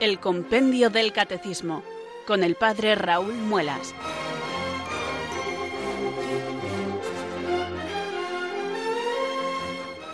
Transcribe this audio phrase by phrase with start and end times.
[0.00, 1.82] El Compendio del Catecismo,
[2.26, 3.94] con el Padre Raúl Muelas.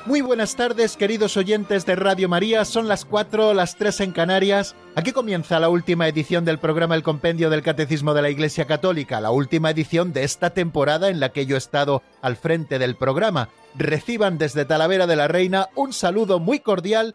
[0.07, 2.65] Muy buenas tardes, queridos oyentes de Radio María.
[2.65, 4.75] Son las 4, las 3 en Canarias.
[4.97, 9.21] Aquí comienza la última edición del programa El Compendio del Catecismo de la Iglesia Católica,
[9.21, 12.97] la última edición de esta temporada en la que yo he estado al frente del
[12.97, 13.51] programa.
[13.77, 17.15] Reciban desde Talavera de la Reina un saludo muy cordial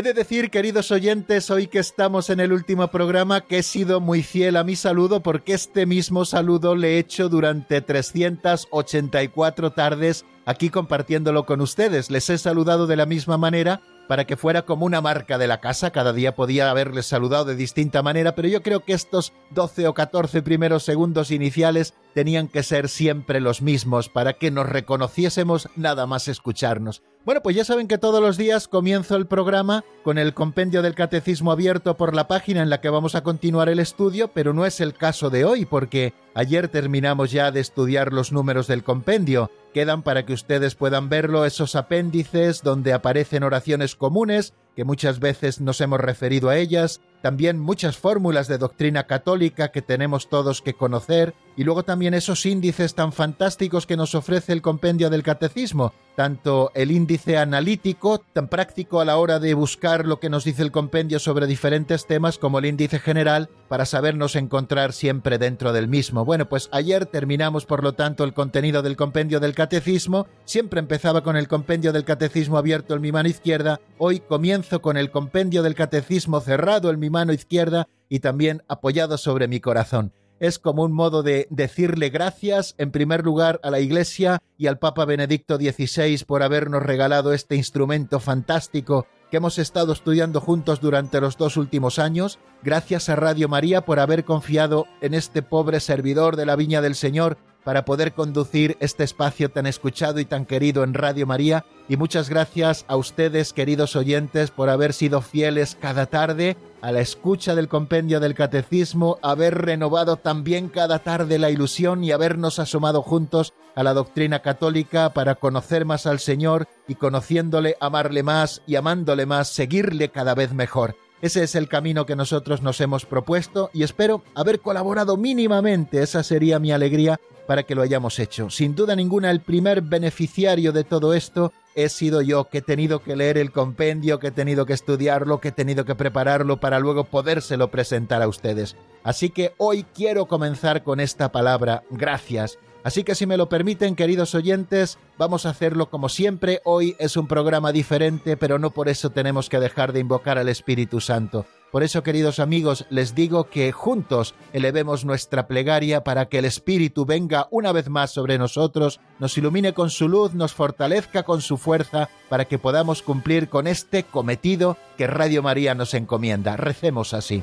[0.00, 4.00] He de decir, queridos oyentes, hoy que estamos en el último programa, que he sido
[4.00, 10.24] muy fiel a mi saludo porque este mismo saludo le he hecho durante 384 tardes
[10.46, 12.10] aquí compartiéndolo con ustedes.
[12.10, 15.60] Les he saludado de la misma manera para que fuera como una marca de la
[15.60, 15.90] casa.
[15.90, 19.92] Cada día podía haberles saludado de distinta manera, pero yo creo que estos 12 o
[19.92, 26.06] 14 primeros segundos iniciales tenían que ser siempre los mismos para que nos reconociésemos nada
[26.06, 27.02] más escucharnos.
[27.24, 30.94] Bueno, pues ya saben que todos los días comienzo el programa con el compendio del
[30.94, 34.64] catecismo abierto por la página en la que vamos a continuar el estudio, pero no
[34.64, 39.50] es el caso de hoy porque ayer terminamos ya de estudiar los números del compendio.
[39.74, 45.60] Quedan para que ustedes puedan verlo esos apéndices donde aparecen oraciones comunes que muchas veces
[45.60, 50.74] nos hemos referido a ellas, también muchas fórmulas de doctrina católica que tenemos todos que
[50.74, 55.92] conocer, y luego también esos índices tan fantásticos que nos ofrece el compendio del catecismo,
[56.16, 60.62] tanto el índice analítico, tan práctico a la hora de buscar lo que nos dice
[60.62, 65.88] el compendio sobre diferentes temas, como el índice general, para sabernos encontrar siempre dentro del
[65.88, 66.24] mismo.
[66.24, 71.22] Bueno, pues ayer terminamos, por lo tanto, el contenido del compendio del catecismo, siempre empezaba
[71.22, 75.62] con el compendio del catecismo abierto en mi mano izquierda, hoy comienzo con el compendio
[75.62, 80.12] del catecismo cerrado en mi mano izquierda y también apoyado sobre mi corazón.
[80.40, 84.78] Es como un modo de decirle gracias, en primer lugar, a la Iglesia y al
[84.78, 91.20] Papa Benedicto XVI por habernos regalado este instrumento fantástico que hemos estado estudiando juntos durante
[91.20, 92.38] los dos últimos años.
[92.62, 96.94] Gracias a Radio María por haber confiado en este pobre servidor de la Viña del
[96.94, 97.36] Señor
[97.70, 101.64] para poder conducir este espacio tan escuchado y tan querido en Radio María.
[101.88, 107.00] Y muchas gracias a ustedes, queridos oyentes, por haber sido fieles cada tarde a la
[107.00, 113.02] escucha del compendio del catecismo, haber renovado también cada tarde la ilusión y habernos asomado
[113.02, 118.74] juntos a la doctrina católica para conocer más al Señor y conociéndole, amarle más y
[118.74, 120.96] amándole más, seguirle cada vez mejor.
[121.22, 126.22] Ese es el camino que nosotros nos hemos propuesto y espero haber colaborado mínimamente, esa
[126.22, 128.48] sería mi alegría, para que lo hayamos hecho.
[128.48, 133.00] Sin duda ninguna, el primer beneficiario de todo esto he sido yo, que he tenido
[133.02, 136.78] que leer el compendio, que he tenido que estudiarlo, que he tenido que prepararlo para
[136.78, 138.76] luego podérselo presentar a ustedes.
[139.02, 142.58] Así que hoy quiero comenzar con esta palabra, gracias.
[142.82, 146.60] Así que si me lo permiten, queridos oyentes, vamos a hacerlo como siempre.
[146.64, 150.48] Hoy es un programa diferente, pero no por eso tenemos que dejar de invocar al
[150.48, 151.44] Espíritu Santo.
[151.70, 157.06] Por eso, queridos amigos, les digo que juntos elevemos nuestra plegaria para que el Espíritu
[157.06, 161.58] venga una vez más sobre nosotros, nos ilumine con su luz, nos fortalezca con su
[161.58, 166.56] fuerza, para que podamos cumplir con este cometido que Radio María nos encomienda.
[166.56, 167.42] Recemos así.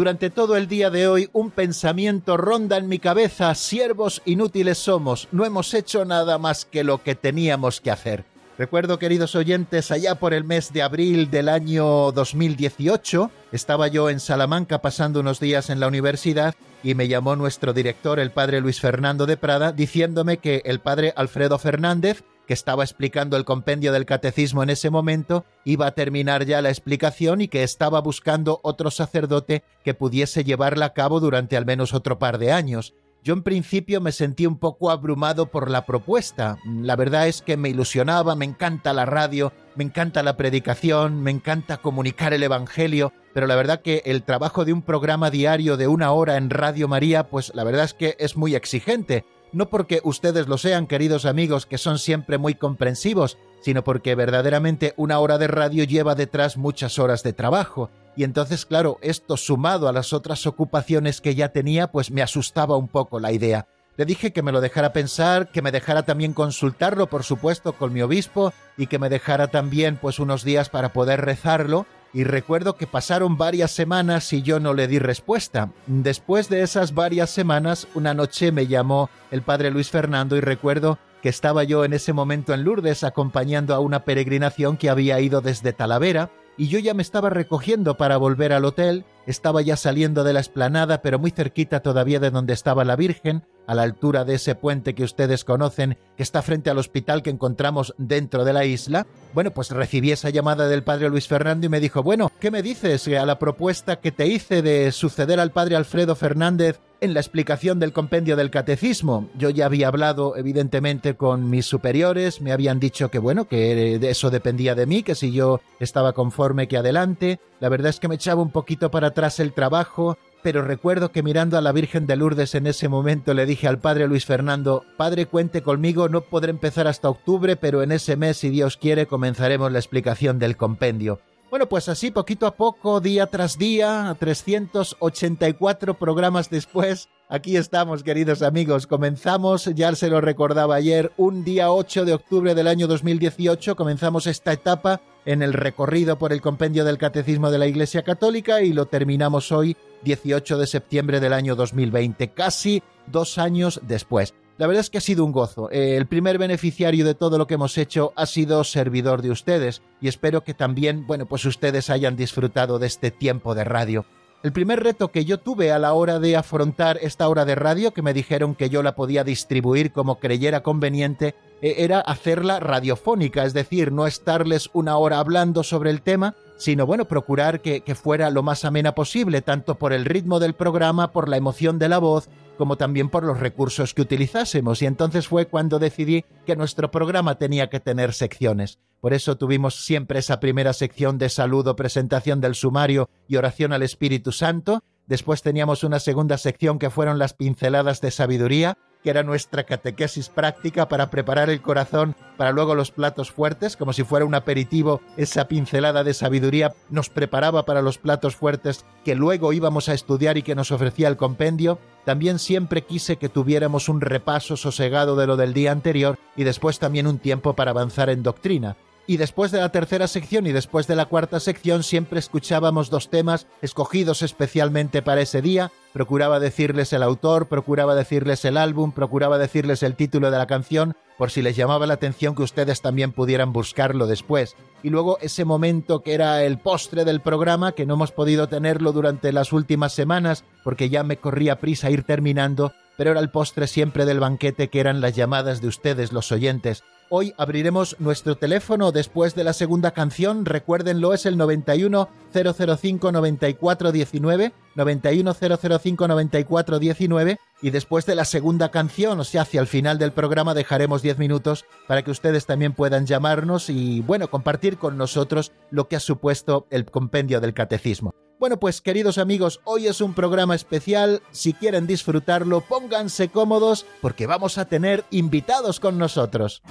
[0.00, 5.28] Durante todo el día de hoy un pensamiento ronda en mi cabeza, siervos inútiles somos,
[5.30, 8.24] no hemos hecho nada más que lo que teníamos que hacer.
[8.56, 14.20] Recuerdo, queridos oyentes, allá por el mes de abril del año 2018, estaba yo en
[14.20, 18.80] Salamanca pasando unos días en la universidad y me llamó nuestro director, el padre Luis
[18.80, 24.06] Fernando de Prada, diciéndome que el padre Alfredo Fernández, que estaba explicando el compendio del
[24.06, 28.90] catecismo en ese momento, iba a terminar ya la explicación y que estaba buscando otro
[28.90, 32.92] sacerdote que pudiese llevarla a cabo durante al menos otro par de años.
[33.22, 36.58] Yo en principio me sentí un poco abrumado por la propuesta.
[36.64, 41.30] La verdad es que me ilusionaba, me encanta la radio, me encanta la predicación, me
[41.30, 45.86] encanta comunicar el Evangelio, pero la verdad que el trabajo de un programa diario de
[45.86, 49.24] una hora en Radio María, pues la verdad es que es muy exigente.
[49.52, 54.94] No porque ustedes lo sean, queridos amigos, que son siempre muy comprensivos, sino porque verdaderamente
[54.96, 57.90] una hora de radio lleva detrás muchas horas de trabajo.
[58.16, 62.76] Y entonces, claro, esto sumado a las otras ocupaciones que ya tenía, pues me asustaba
[62.76, 63.66] un poco la idea.
[63.96, 67.92] Le dije que me lo dejara pensar, que me dejara también consultarlo, por supuesto, con
[67.92, 71.86] mi obispo y que me dejara también pues unos días para poder rezarlo.
[72.12, 75.70] Y recuerdo que pasaron varias semanas y yo no le di respuesta.
[75.86, 80.98] Después de esas varias semanas, una noche me llamó el padre Luis Fernando y recuerdo
[81.22, 85.40] que estaba yo en ese momento en Lourdes acompañando a una peregrinación que había ido
[85.40, 90.24] desde Talavera y yo ya me estaba recogiendo para volver al hotel, estaba ya saliendo
[90.24, 94.24] de la esplanada, pero muy cerquita todavía de donde estaba la Virgen, a la altura
[94.24, 98.52] de ese puente que ustedes conocen, que está frente al hospital que encontramos dentro de
[98.52, 99.06] la isla.
[99.32, 102.62] Bueno, pues recibí esa llamada del padre Luis Fernando y me dijo, bueno, ¿qué me
[102.62, 107.20] dices a la propuesta que te hice de suceder al padre Alfredo Fernández en la
[107.20, 109.28] explicación del compendio del catecismo.
[109.36, 114.30] Yo ya había hablado, evidentemente, con mis superiores, me habían dicho que, bueno, que eso
[114.30, 117.40] dependía de mí, que si yo estaba conforme que adelante.
[117.60, 121.22] La verdad es que me echaba un poquito para atrás el trabajo, pero recuerdo que
[121.22, 124.84] mirando a la Virgen de Lourdes en ese momento le dije al padre Luis Fernando,
[124.96, 129.06] Padre, cuente conmigo, no podré empezar hasta octubre, pero en ese mes, si Dios quiere,
[129.06, 131.20] comenzaremos la explicación del compendio.
[131.50, 138.42] Bueno, pues así poquito a poco, día tras día, 384 programas después, aquí estamos, queridos
[138.42, 138.86] amigos.
[138.86, 144.28] Comenzamos, ya se lo recordaba ayer, un día 8 de octubre del año 2018, comenzamos
[144.28, 148.72] esta etapa en el recorrido por el compendio del Catecismo de la Iglesia Católica y
[148.72, 154.34] lo terminamos hoy, 18 de septiembre del año 2020, casi dos años después.
[154.60, 155.70] La verdad es que ha sido un gozo.
[155.70, 159.80] Eh, el primer beneficiario de todo lo que hemos hecho ha sido servidor de ustedes
[160.02, 164.04] y espero que también, bueno, pues ustedes hayan disfrutado de este tiempo de radio.
[164.42, 167.92] El primer reto que yo tuve a la hora de afrontar esta hora de radio,
[167.92, 173.46] que me dijeron que yo la podía distribuir como creyera conveniente, e, era hacerla radiofónica,
[173.46, 177.94] es decir, no estarles una hora hablando sobre el tema, sino bueno, procurar que, que,
[177.94, 181.88] fuera lo más amena posible, tanto por el ritmo del programa, por la emoción de
[181.88, 182.28] la voz
[182.60, 184.82] como también por los recursos que utilizásemos.
[184.82, 188.78] Y entonces fue cuando decidí que nuestro programa tenía que tener secciones.
[189.00, 193.82] Por eso tuvimos siempre esa primera sección de saludo, presentación del sumario y oración al
[193.82, 194.84] Espíritu Santo.
[195.06, 200.28] Después teníamos una segunda sección que fueron las pinceladas de sabiduría, que era nuestra catequesis
[200.28, 205.00] práctica para preparar el corazón para luego los platos fuertes, como si fuera un aperitivo,
[205.16, 210.38] esa pincelada de sabiduría nos preparaba para los platos fuertes que luego íbamos a estudiar
[210.38, 211.78] y que nos ofrecía el compendio.
[212.04, 216.78] También siempre quise que tuviéramos un repaso sosegado de lo del día anterior y después
[216.78, 218.76] también un tiempo para avanzar en doctrina
[219.06, 223.10] y después de la tercera sección y después de la cuarta sección siempre escuchábamos dos
[223.10, 225.72] temas escogidos especialmente para ese día.
[225.92, 230.96] Procuraba decirles el autor, procuraba decirles el álbum, procuraba decirles el título de la canción,
[231.18, 234.54] por si les llamaba la atención que ustedes también pudieran buscarlo después.
[234.82, 238.92] Y luego ese momento que era el postre del programa, que no hemos podido tenerlo
[238.92, 243.66] durante las últimas semanas, porque ya me corría prisa ir terminando, pero era el postre
[243.66, 248.92] siempre del banquete que eran las llamadas de ustedes, los oyentes, Hoy abriremos nuestro teléfono
[248.92, 250.46] después de la segunda canción.
[250.46, 259.42] Recuérdenlo, es el 91005 9419, 91005 9419 y después de la segunda canción, o sea,
[259.42, 264.02] hacia el final del programa dejaremos 10 minutos para que ustedes también puedan llamarnos y
[264.02, 268.14] bueno, compartir con nosotros lo que ha supuesto el compendio del catecismo.
[268.40, 271.20] Bueno, pues queridos amigos, hoy es un programa especial.
[271.30, 276.62] Si quieren disfrutarlo, pónganse cómodos porque vamos a tener invitados con nosotros.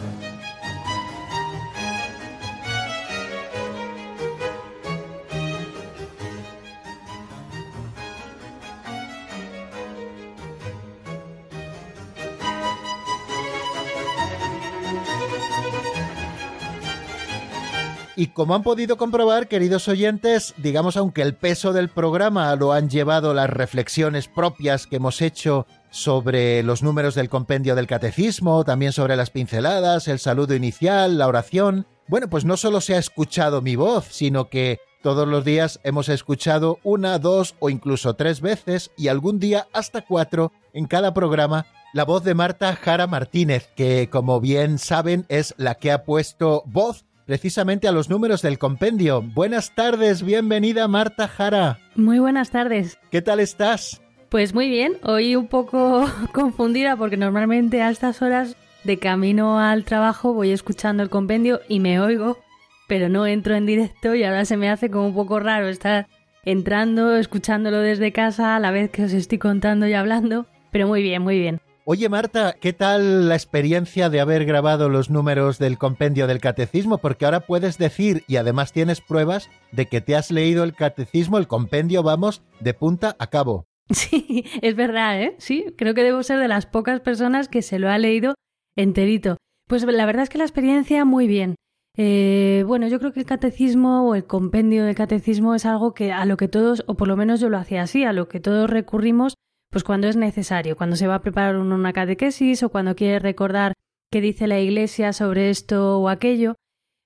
[18.19, 22.89] Y como han podido comprobar, queridos oyentes, digamos, aunque el peso del programa lo han
[22.89, 28.91] llevado las reflexiones propias que hemos hecho sobre los números del compendio del catecismo, también
[28.91, 33.61] sobre las pinceladas, el saludo inicial, la oración, bueno, pues no solo se ha escuchado
[33.61, 38.91] mi voz, sino que todos los días hemos escuchado una, dos o incluso tres veces
[38.97, 44.09] y algún día hasta cuatro en cada programa la voz de Marta Jara Martínez, que
[44.11, 49.21] como bien saben es la que ha puesto voz precisamente a los números del compendio.
[49.21, 51.77] Buenas tardes, bienvenida Marta Jara.
[51.93, 52.97] Muy buenas tardes.
[53.11, 54.01] ¿Qué tal estás?
[54.29, 59.85] Pues muy bien, hoy un poco confundida porque normalmente a estas horas de camino al
[59.85, 62.39] trabajo voy escuchando el compendio y me oigo,
[62.87, 66.07] pero no entro en directo y ahora se me hace como un poco raro estar
[66.45, 71.03] entrando, escuchándolo desde casa a la vez que os estoy contando y hablando, pero muy
[71.03, 71.61] bien, muy bien.
[71.91, 76.99] Oye Marta, ¿qué tal la experiencia de haber grabado los números del compendio del catecismo?
[76.99, 81.39] Porque ahora puedes decir, y además tienes pruebas, de que te has leído el catecismo,
[81.39, 83.65] el compendio, vamos, de punta a cabo.
[83.89, 85.35] Sí, es verdad, ¿eh?
[85.39, 88.35] Sí, creo que debo ser de las pocas personas que se lo ha leído
[88.75, 89.37] enterito.
[89.67, 91.55] Pues la verdad es que la experiencia muy bien.
[91.97, 96.11] Eh, bueno, yo creo que el catecismo o el compendio del catecismo es algo que
[96.11, 98.39] a lo que todos, o por lo menos yo lo hacía así, a lo que
[98.39, 99.33] todos recurrimos
[99.69, 103.73] pues cuando es necesario, cuando se va a preparar una catequesis o cuando quiere recordar
[104.11, 106.55] qué dice la Iglesia sobre esto o aquello,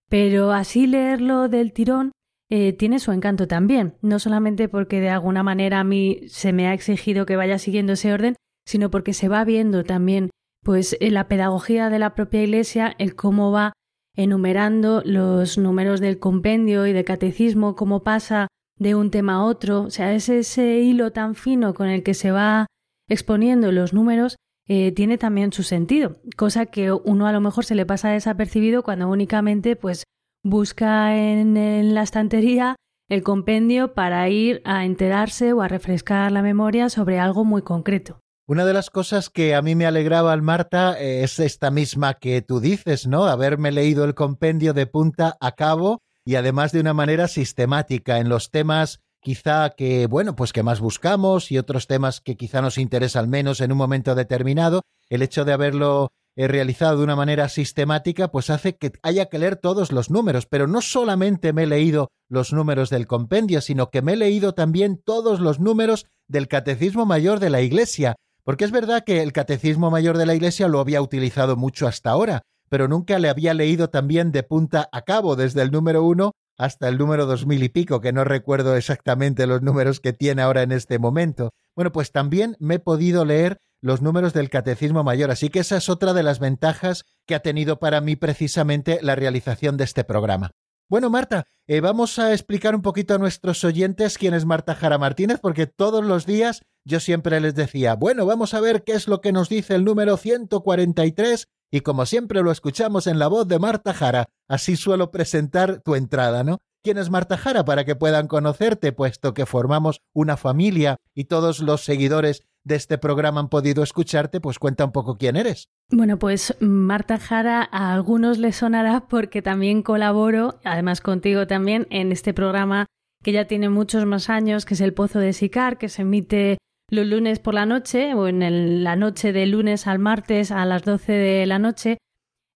[0.10, 2.12] pero así leerlo del tirón
[2.50, 6.68] eh, tiene su encanto también, no solamente porque de alguna manera a mí se me
[6.68, 10.30] ha exigido que vaya siguiendo ese orden, sino porque se va viendo también
[10.64, 13.74] pues la pedagogía de la propia Iglesia, el cómo va
[14.16, 19.84] enumerando los números del compendio y del catecismo, cómo pasa de un tema a otro,
[19.84, 22.68] o sea, es ese hilo tan fino con el que se va
[23.08, 24.38] exponiendo los números,
[24.68, 28.82] eh, tiene también su sentido, cosa que uno a lo mejor se le pasa desapercibido
[28.82, 30.06] cuando únicamente pues
[30.42, 32.76] busca en, la estantería
[33.10, 38.20] el compendio para ir a enterarse o a refrescar la memoria sobre algo muy concreto.
[38.48, 42.14] Una de las cosas que a mí me alegraba al Marta eh, es esta misma
[42.14, 43.26] que tú dices, ¿no?
[43.26, 48.30] Haberme leído el compendio de punta a cabo y además de una manera sistemática en
[48.30, 52.78] los temas quizá que, bueno, pues que más buscamos y otros temas que quizá nos
[52.78, 57.48] interesan menos en un momento determinado, el hecho de haberlo eh, realizado de una manera
[57.48, 61.68] sistemática, pues hace que haya que leer todos los números, pero no solamente me he
[61.68, 66.48] leído los números del compendio, sino que me he leído también todos los números del
[66.48, 70.68] Catecismo Mayor de la Iglesia, porque es verdad que el Catecismo Mayor de la Iglesia
[70.68, 75.02] lo había utilizado mucho hasta ahora, pero nunca le había leído también de punta a
[75.04, 78.76] cabo, desde el número uno hasta el número dos mil y pico, que no recuerdo
[78.76, 81.52] exactamente los números que tiene ahora en este momento.
[81.76, 85.78] Bueno, pues también me he podido leer los números del Catecismo Mayor, así que esa
[85.78, 90.04] es otra de las ventajas que ha tenido para mí precisamente la realización de este
[90.04, 90.52] programa.
[90.90, 94.98] Bueno, Marta, eh, vamos a explicar un poquito a nuestros oyentes quién es Marta Jara
[94.98, 99.08] Martínez, porque todos los días yo siempre les decía, bueno, vamos a ver qué es
[99.08, 103.48] lo que nos dice el número 143 y como siempre lo escuchamos en la voz
[103.48, 106.60] de Marta Jara, así suelo presentar tu entrada, ¿no?
[106.84, 111.62] ¿Quién es Marta Jara para que puedan conocerte, puesto que formamos una familia y todos
[111.62, 115.68] los seguidores de este programa han podido escucharte, pues cuenta un poco quién eres.
[115.90, 122.12] Bueno, pues Marta Jara a algunos les sonará porque también colaboro, además contigo también, en
[122.12, 122.86] este programa
[123.24, 126.60] que ya tiene muchos más años, que es El Pozo de Sicar, que se emite
[126.94, 130.84] los lunes por la noche o en la noche de lunes al martes a las
[130.84, 131.98] 12 de la noche.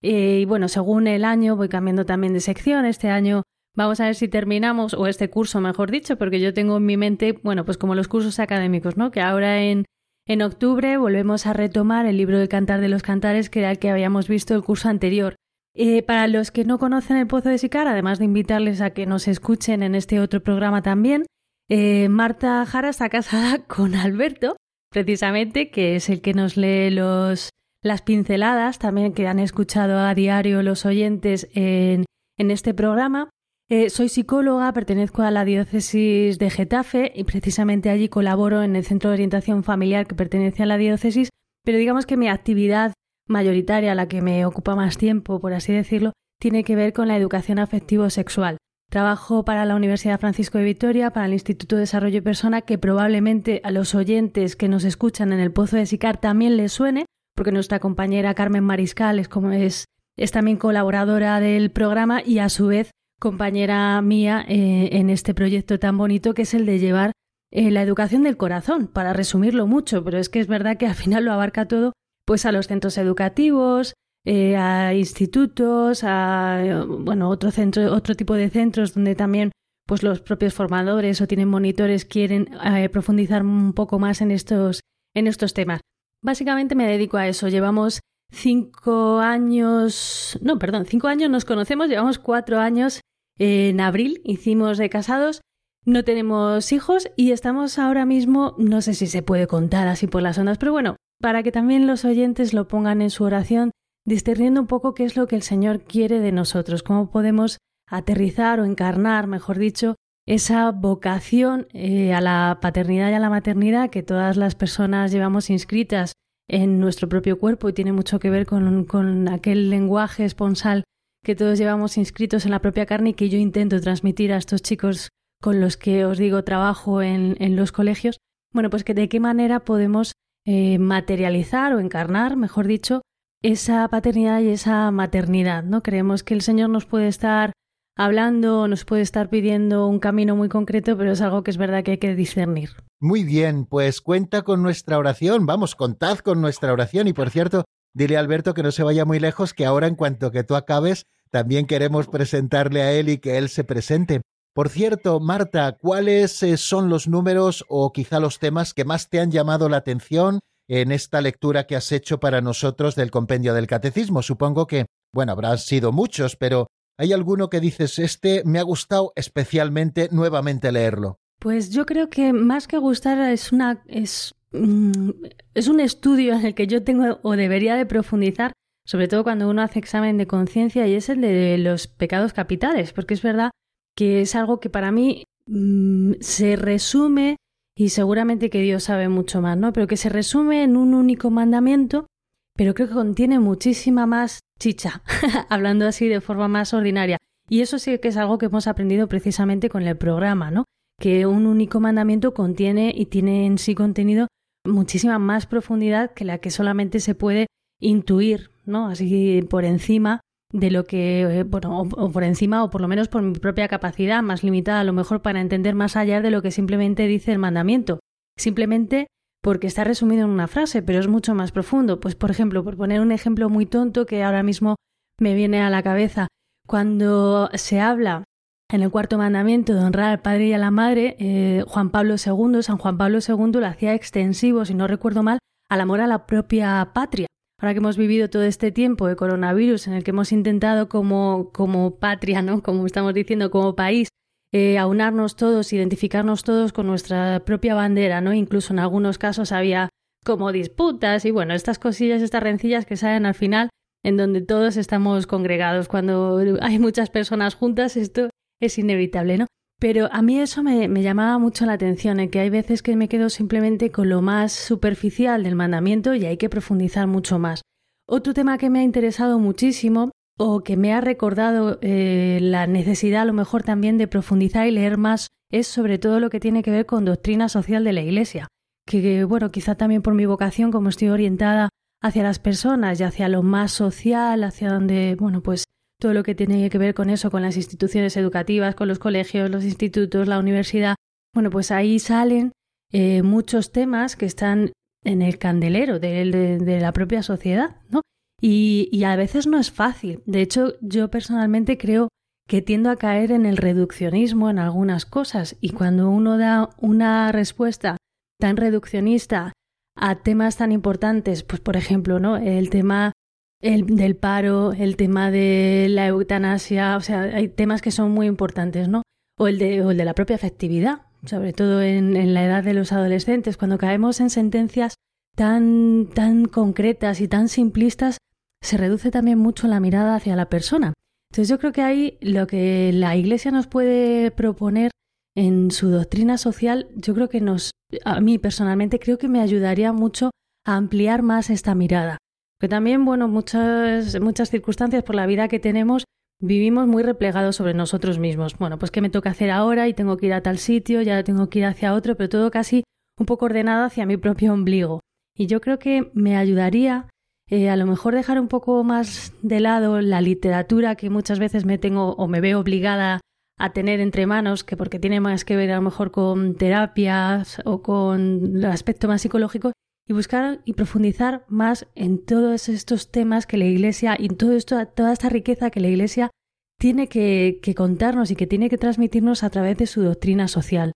[0.01, 2.85] Eh, y bueno, según el año voy cambiando también de sección.
[2.85, 3.43] Este año
[3.75, 6.97] vamos a ver si terminamos, o este curso mejor dicho, porque yo tengo en mi
[6.97, 9.11] mente, bueno, pues como los cursos académicos, ¿no?
[9.11, 9.85] Que ahora en,
[10.25, 13.79] en octubre volvemos a retomar el libro del Cantar de los Cantares, que era el
[13.79, 15.35] que habíamos visto el curso anterior.
[15.79, 19.05] Eh, para los que no conocen el Pozo de Sicar, además de invitarles a que
[19.05, 21.25] nos escuchen en este otro programa también,
[21.69, 24.55] eh, Marta Jara está casada con Alberto,
[24.91, 27.49] precisamente, que es el que nos lee los,
[27.83, 32.05] las pinceladas, también que han escuchado a diario los oyentes en,
[32.37, 33.29] en este programa.
[33.69, 38.85] Eh, soy psicóloga, pertenezco a la diócesis de Getafe y precisamente allí colaboro en el
[38.85, 41.29] Centro de Orientación Familiar que pertenece a la diócesis,
[41.65, 42.93] pero digamos que mi actividad
[43.27, 47.17] mayoritaria, la que me ocupa más tiempo, por así decirlo, tiene que ver con la
[47.17, 48.57] educación afectivo-sexual.
[48.89, 52.77] Trabajo para la Universidad Francisco de Vitoria, para el Instituto de Desarrollo y Persona, que
[52.77, 57.05] probablemente a los oyentes que nos escuchan en el Pozo de Sicar también les suene,
[57.35, 62.47] porque nuestra compañera Carmen Mariscal es, como es, es también colaboradora del programa y a
[62.47, 67.11] su vez compañera mía eh, en este proyecto tan bonito que es el de llevar
[67.51, 70.95] eh, la educación del corazón, para resumirlo mucho, pero es que es verdad que al
[70.95, 71.93] final lo abarca todo,
[72.25, 73.93] pues a los centros educativos,
[74.29, 79.53] eh, a institutos, a bueno, otro centro, otro tipo de centros donde también
[79.87, 84.81] pues los propios formadores o tienen monitores quieren eh, profundizar un poco más en estos,
[85.15, 85.79] en estos temas.
[86.21, 87.47] Básicamente me dedico a eso.
[87.47, 92.99] Llevamos cinco años, no, perdón, cinco años nos conocemos, llevamos cuatro años
[93.39, 95.39] en abril, hicimos de casados.
[95.85, 100.21] no tenemos hijos y estamos ahora mismo, no sé si se puede contar así por
[100.21, 103.71] las ondas, pero bueno, para que también los oyentes lo pongan en su oración,
[104.07, 107.57] discerniendo un poco qué es lo que el Señor quiere de nosotros, cómo podemos
[107.89, 109.95] aterrizar o encarnar, mejor dicho,
[110.25, 115.49] esa vocación eh, a la paternidad y a la maternidad que todas las personas llevamos
[115.49, 116.13] inscritas
[116.49, 120.85] en nuestro propio cuerpo y tiene mucho que ver con, con aquel lenguaje esponsal
[121.23, 124.61] que todos llevamos inscritos en la propia carne y que yo intento transmitir a estos
[124.61, 125.09] chicos
[125.41, 128.17] con los que os digo trabajo en, en los colegios,
[128.53, 130.13] bueno, pues que de qué manera podemos
[130.45, 133.01] eh, materializar o encarnar, mejor dicho,
[133.41, 135.83] esa paternidad y esa maternidad, ¿no?
[135.83, 137.53] Creemos que el Señor nos puede estar
[137.95, 141.83] hablando, nos puede estar pidiendo un camino muy concreto, pero es algo que es verdad
[141.83, 142.69] que hay que discernir.
[142.99, 147.65] Muy bien, pues cuenta con nuestra oración, vamos, contad con nuestra oración y por cierto,
[147.93, 150.55] dile a Alberto que no se vaya muy lejos, que ahora en cuanto que tú
[150.55, 154.21] acabes, también queremos presentarle a él y que él se presente.
[154.53, 159.19] Por cierto, Marta, ¿cuáles eh, son los números o quizá los temas que más te
[159.19, 163.67] han llamado la atención en esta lectura que has hecho para nosotros del compendio del
[163.67, 164.21] catecismo?
[164.21, 169.13] Supongo que, bueno, habrán sido muchos, pero ¿hay alguno que dices, este me ha gustado
[169.15, 171.19] especialmente nuevamente leerlo?
[171.39, 175.11] Pues yo creo que más que gustar es una es, mm,
[175.53, 178.53] es un estudio en el que yo tengo o debería de profundizar,
[178.85, 182.91] sobre todo cuando uno hace examen de conciencia y es el de los pecados capitales,
[182.91, 183.51] porque es verdad
[183.95, 187.37] que es algo que para mí mm, se resume,
[187.77, 189.71] y seguramente que Dios sabe mucho más, ¿no?
[189.71, 192.07] Pero que se resume en un único mandamiento,
[192.55, 195.03] pero creo que contiene muchísima más chicha,
[195.49, 197.17] hablando así de forma más ordinaria.
[197.47, 200.63] Y eso sí que es algo que hemos aprendido precisamente con el programa, ¿no?
[200.99, 204.27] Que un único mandamiento contiene y tiene en sí contenido
[204.65, 207.45] muchísima más profundidad que la que solamente se puede
[207.79, 208.87] intuir, ¿no?
[208.87, 213.07] Así por encima de lo que, eh, bueno, o, por encima o por lo menos
[213.09, 216.41] por mi propia capacidad más limitada a lo mejor para entender más allá de lo
[216.41, 217.99] que simplemente dice el mandamiento.
[218.37, 219.07] Simplemente
[219.43, 221.99] porque está resumido en una frase, pero es mucho más profundo.
[221.99, 224.75] Pues, por ejemplo, por poner un ejemplo muy tonto que ahora mismo
[225.19, 226.27] me viene a la cabeza,
[226.67, 228.23] cuando se habla
[228.69, 232.15] en el cuarto mandamiento de honrar al padre y a la madre, eh, Juan Pablo
[232.15, 236.07] II, San Juan Pablo II lo hacía extensivo, si no recuerdo mal, al amor a
[236.07, 237.27] la propia patria
[237.67, 241.51] ahora que hemos vivido todo este tiempo de coronavirus en el que hemos intentado como,
[241.51, 242.63] como patria, ¿no?
[242.63, 244.07] Como estamos diciendo, como país,
[244.53, 248.33] eh, aunarnos todos, identificarnos todos con nuestra propia bandera, ¿no?
[248.33, 249.89] Incluso en algunos casos había
[250.25, 253.69] como disputas y bueno, estas cosillas, estas rencillas que salen al final
[254.01, 255.89] en donde todos estamos congregados.
[255.89, 258.29] Cuando hay muchas personas juntas, esto
[258.61, 259.46] es inevitable, ¿no?
[259.79, 263.07] Pero a mí eso me, llamaba mucho la atención, en que hay veces que me
[263.07, 267.61] quedo simplemente con lo más superficial del mandamiento y hay que profundizar mucho más.
[268.07, 273.23] Otro tema que me ha interesado muchísimo o que me ha recordado eh, la necesidad
[273.23, 276.63] a lo mejor también de profundizar y leer más es sobre todo lo que tiene
[276.63, 278.47] que ver con doctrina social de la Iglesia,
[278.85, 281.69] que bueno, quizá también por mi vocación, como estoy orientada
[282.01, 285.63] hacia las personas y hacia lo más social, hacia donde, bueno, pues
[285.99, 289.49] todo lo que tiene que ver con eso, con las instituciones educativas, con los colegios,
[289.49, 290.95] los institutos, la universidad.
[291.33, 292.51] Bueno, pues ahí salen
[292.91, 294.71] eh, muchos temas que están
[295.03, 298.01] en el candelero de, la propia sociedad, ¿no?
[298.39, 300.21] Y, y, a veces no es fácil.
[300.25, 302.09] De hecho, yo personalmente creo
[302.47, 307.31] que tiendo a caer en el reduccionismo en algunas cosas y cuando uno da una
[307.31, 307.97] respuesta
[308.39, 309.53] tan reduccionista
[309.95, 312.37] a temas tan importantes, pues por ejemplo, ¿no?
[312.37, 313.11] El tema
[313.61, 318.27] el del paro, el tema de la eutanasia, o sea, hay temas que son muy
[318.27, 319.01] importantes, ¿no?
[319.39, 322.73] O el de, o el de la propia afectividad, sobre todo en, la edad de
[322.73, 324.95] los adolescentes, cuando caemos en sentencias
[325.35, 328.17] tan, tan concretas y tan simplistas,
[328.61, 330.93] se reduce también mucho la mirada hacia la persona.
[331.31, 334.91] Entonces yo creo que ahí lo que la Iglesia nos puede proponer
[335.35, 337.71] en su doctrina social, yo creo que nos,
[338.05, 340.31] a mí personalmente creo que me ayudaría mucho
[340.65, 342.17] a ampliar más esta mirada.
[342.59, 346.05] Que también, bueno, muchas, muchas circunstancias por la vida que tenemos
[346.39, 348.57] vivimos muy replegados sobre nosotros mismos.
[348.57, 351.23] Bueno, pues qué me toca hacer ahora y tengo que ir a tal sitio, ya
[351.23, 352.83] tengo que ir hacia otro, pero todo casi
[353.19, 355.01] un poco ordenado hacia mi propio ombligo.
[355.35, 357.09] Y yo creo que me ayudaría
[357.49, 361.65] eh, a lo mejor dejar un poco más de lado la literatura que muchas veces
[361.65, 363.21] me tengo o me veo obligada
[363.59, 367.61] a tener entre manos, que porque tiene más que ver a lo mejor con terapias
[367.65, 369.71] o con el aspecto más psicológico,
[370.07, 374.85] y buscar y profundizar más en todos estos temas que la Iglesia y todo esto,
[374.87, 376.31] toda esta riqueza que la Iglesia
[376.79, 380.93] tiene que, contarnos y que tiene que transmitirnos a través de su doctrina social.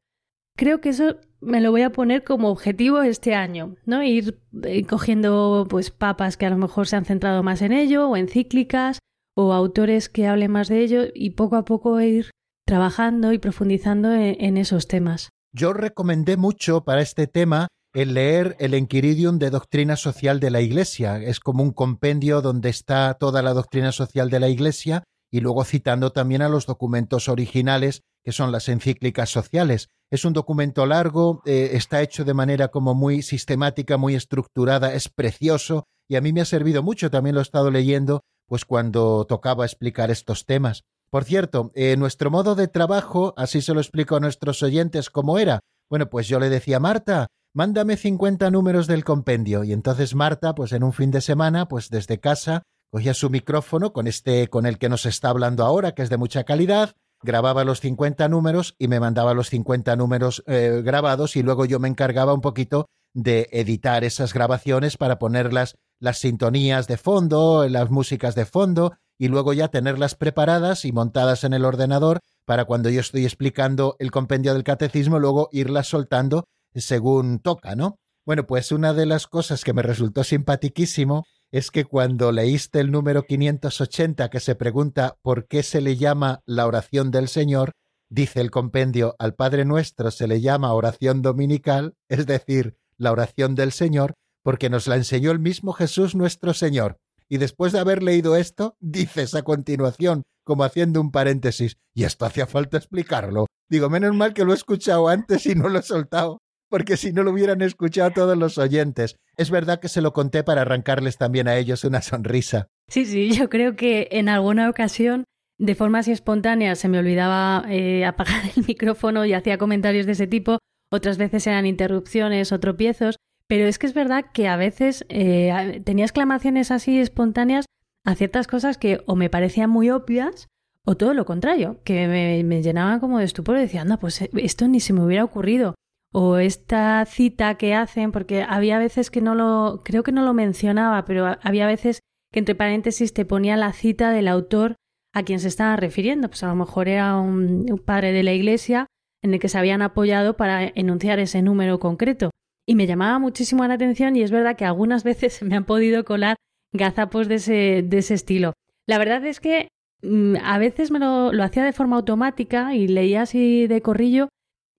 [0.55, 4.03] Creo que eso me lo voy a poner como objetivo este año, ¿no?
[4.03, 8.09] Ir, eh, cogiendo pues papas que a lo mejor se han centrado más en ello,
[8.09, 8.99] o encíclicas,
[9.35, 12.29] o autores que hablen más de ello, y poco a poco ir
[12.67, 15.29] trabajando y profundizando en, esos temas.
[15.53, 20.61] Yo recomendé mucho para este tema el leer el Enquiridium de Doctrina Social de la
[20.61, 21.17] Iglesia.
[21.17, 25.63] Es como un compendio donde está toda la doctrina social de la Iglesia y luego
[25.63, 29.89] citando también a los documentos originales que son las encíclicas sociales.
[30.11, 35.09] Es un documento largo, eh, está hecho de manera como muy sistemática, muy estructurada, es
[35.09, 39.25] precioso y a mí me ha servido mucho, también lo he estado leyendo, pues cuando
[39.25, 40.83] tocaba explicar estos temas.
[41.09, 45.39] Por cierto, eh, nuestro modo de trabajo, así se lo explico a nuestros oyentes cómo
[45.39, 45.61] era.
[45.89, 49.63] Bueno, pues yo le decía, Marta, mándame 50 números del compendio.
[49.63, 53.93] Y entonces Marta, pues en un fin de semana, pues desde casa, cogía su micrófono
[53.93, 57.63] con este, con el que nos está hablando ahora, que es de mucha calidad, grababa
[57.63, 61.87] los 50 números y me mandaba los 50 números eh, grabados y luego yo me
[61.87, 68.35] encargaba un poquito de editar esas grabaciones para ponerlas las sintonías de fondo, las músicas
[68.35, 73.01] de fondo y luego ya tenerlas preparadas y montadas en el ordenador para cuando yo
[73.01, 77.97] estoy explicando el compendio del catecismo luego irlas soltando según toca, ¿no?
[78.25, 82.91] Bueno, pues una de las cosas que me resultó simpaticísimo es que cuando leíste el
[82.91, 87.71] número 580 que se pregunta por qué se le llama la oración del Señor,
[88.09, 93.55] dice el compendio al Padre Nuestro se le llama oración dominical, es decir, la oración
[93.55, 96.97] del Señor, porque nos la enseñó el mismo Jesús nuestro Señor.
[97.27, 102.25] Y después de haber leído esto, dices a continuación, como haciendo un paréntesis, y esto
[102.25, 103.47] hacía falta explicarlo.
[103.69, 106.39] Digo, menos mal que lo he escuchado antes y no lo he soltado
[106.71, 109.17] porque si no lo hubieran escuchado todos los oyentes.
[109.35, 112.69] Es verdad que se lo conté para arrancarles también a ellos una sonrisa.
[112.87, 115.25] Sí, sí, yo creo que en alguna ocasión,
[115.59, 120.13] de forma así espontánea, se me olvidaba eh, apagar el micrófono y hacía comentarios de
[120.13, 120.59] ese tipo.
[120.89, 123.17] Otras veces eran interrupciones o tropiezos.
[123.47, 127.65] Pero es que es verdad que a veces eh, tenía exclamaciones así espontáneas
[128.05, 130.47] a ciertas cosas que o me parecían muy obvias
[130.85, 134.21] o todo lo contrario, que me, me llenaban como de estupor y decía, anda, pues
[134.21, 135.75] esto ni se me hubiera ocurrido
[136.11, 140.33] o esta cita que hacen, porque había veces que no lo, creo que no lo
[140.33, 144.75] mencionaba, pero había veces que entre paréntesis te ponía la cita del autor
[145.13, 146.29] a quien se estaba refiriendo.
[146.29, 148.87] Pues a lo mejor era un, padre de la iglesia
[149.23, 152.31] en el que se habían apoyado para enunciar ese número concreto.
[152.67, 156.03] Y me llamaba muchísimo la atención y es verdad que algunas veces me han podido
[156.03, 156.35] colar
[156.73, 158.53] gazapos de ese, de ese estilo.
[158.87, 159.69] La verdad es que
[160.01, 164.29] mm, a veces me lo, lo hacía de forma automática y leía así de corrillo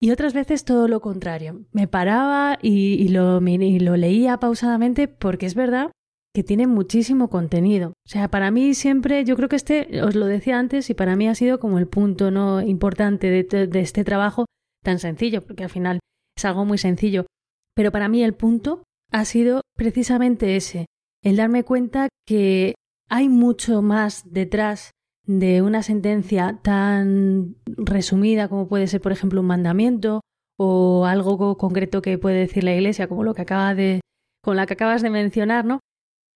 [0.02, 1.64] y otras veces todo lo contrario.
[1.70, 5.92] Me paraba y, lo, lo leía pausadamente porque es verdad
[6.34, 7.90] que tiene muchísimo contenido.
[7.90, 11.14] O sea, para mí siempre, yo creo que este, os lo decía antes, y para
[11.14, 14.46] mí ha sido como el punto no importante de, de, este trabajo
[14.82, 16.00] tan sencillo, porque al final
[16.36, 17.26] es algo muy sencillo.
[17.76, 20.86] Pero para mí el punto ha sido precisamente ese,
[21.22, 22.74] el darme cuenta que
[23.08, 24.90] hay mucho más detrás
[25.26, 30.20] de una sentencia tan resumida como puede ser, por ejemplo, un mandamiento
[30.58, 34.00] o algo concreto que puede decir la Iglesia, como lo que acaba de,
[34.42, 35.80] con la que acabas de mencionar, ¿no?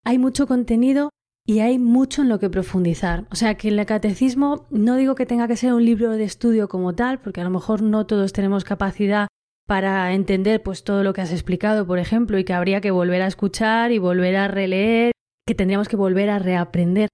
[0.04, 1.10] Hay mucho contenido
[1.46, 3.26] y hay mucho en lo que profundizar.
[3.30, 6.68] O sea que el catecismo no digo que tenga que ser un libro de estudio
[6.68, 9.28] como tal, porque a lo mejor no todos tenemos capacidad
[9.66, 13.22] para entender pues todo lo que has explicado, por ejemplo, y que habría que volver
[13.22, 15.12] a escuchar y volver a releer,
[15.46, 17.08] que tendríamos que volver a reaprender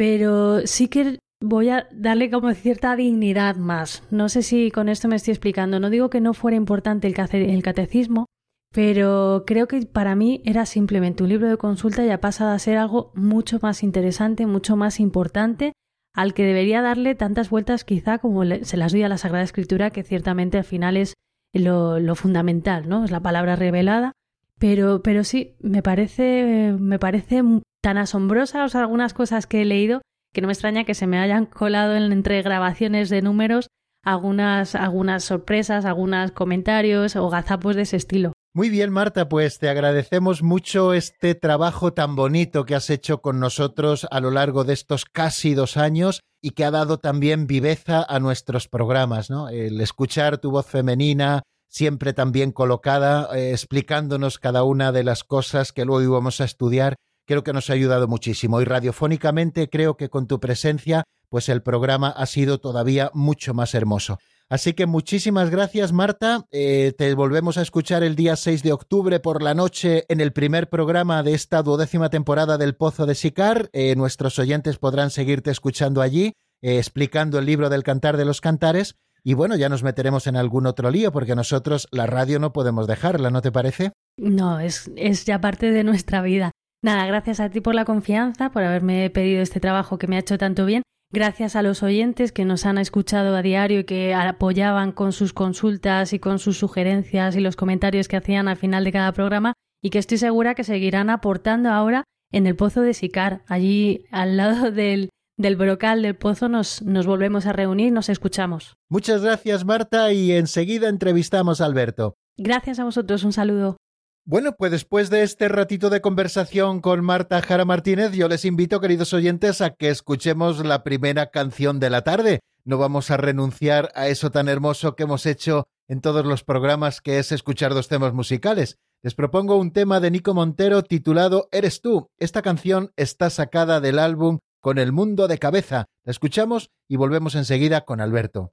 [0.00, 4.02] pero sí que voy a darle como cierta dignidad más.
[4.10, 5.78] No sé si con esto me estoy explicando.
[5.78, 8.24] No digo que no fuera importante el, catecismo,
[8.72, 12.58] pero creo que para mí era simplemente un libro de consulta y ha pasado a
[12.58, 15.74] ser algo mucho más interesante, mucho más importante,
[16.14, 19.90] al que debería darle tantas vueltas quizá como se las doy a la Sagrada Escritura,
[19.90, 21.12] que ciertamente al final es
[21.52, 23.04] lo, lo fundamental, ¿no?
[23.04, 24.12] Es la palabra revelada.
[24.60, 27.42] Pero, pero sí, me parece, me parece
[27.82, 31.46] tan asombrosas algunas cosas que he leído que no me extraña que se me hayan
[31.46, 33.66] colado entre grabaciones de números
[34.04, 38.32] algunas, algunas sorpresas, algunos comentarios o gazapos de ese estilo.
[38.52, 43.38] Muy bien, Marta, pues te agradecemos mucho este trabajo tan bonito que has hecho con
[43.38, 48.04] nosotros a lo largo de estos casi dos años y que ha dado también viveza
[48.08, 49.48] a nuestros programas, ¿no?
[49.48, 55.24] El escuchar tu voz femenina, siempre tan bien colocada, eh, explicándonos cada una de las
[55.24, 58.60] cosas que luego íbamos a estudiar, creo que nos ha ayudado muchísimo.
[58.60, 63.74] Y radiofónicamente creo que con tu presencia, pues el programa ha sido todavía mucho más
[63.74, 64.18] hermoso.
[64.48, 66.44] Así que muchísimas gracias, Marta.
[66.50, 70.32] Eh, te volvemos a escuchar el día 6 de octubre por la noche en el
[70.32, 73.70] primer programa de esta duodécima temporada del Pozo de Sicar.
[73.72, 78.96] Eh, nuestros oyentes podrán seguirte escuchando allí, explicando el libro del Cantar de los Cantares.
[79.22, 82.86] Y bueno, ya nos meteremos en algún otro lío porque nosotros la radio no podemos
[82.86, 83.92] dejarla, ¿no te parece?
[84.16, 86.50] No, es, es ya parte de nuestra vida.
[86.82, 90.20] Nada, gracias a ti por la confianza, por haberme pedido este trabajo que me ha
[90.20, 90.82] hecho tanto bien.
[91.12, 95.32] gracias a los oyentes que nos han escuchado a diario y que apoyaban con sus
[95.32, 99.54] consultas y con sus sugerencias y los comentarios que hacían al final de cada programa
[99.82, 103.42] y que estoy segura que seguirán aportando ahora en el Pozo de Sicar.
[103.48, 108.76] Allí al lado del, del brocal del Pozo nos, nos volvemos a reunir, nos escuchamos.
[108.90, 112.14] Muchas gracias Marta y enseguida entrevistamos a Alberto.
[112.36, 113.78] Gracias a vosotros, un saludo.
[114.26, 118.80] Bueno, pues después de este ratito de conversación con Marta Jara Martínez, yo les invito,
[118.80, 122.40] queridos oyentes, a que escuchemos la primera canción de la tarde.
[122.64, 127.00] No vamos a renunciar a eso tan hermoso que hemos hecho en todos los programas,
[127.00, 128.76] que es escuchar dos temas musicales.
[129.02, 132.10] Les propongo un tema de Nico Montero titulado Eres tú.
[132.18, 135.86] Esta canción está sacada del álbum Con el mundo de cabeza.
[136.04, 138.52] La escuchamos y volvemos enseguida con Alberto.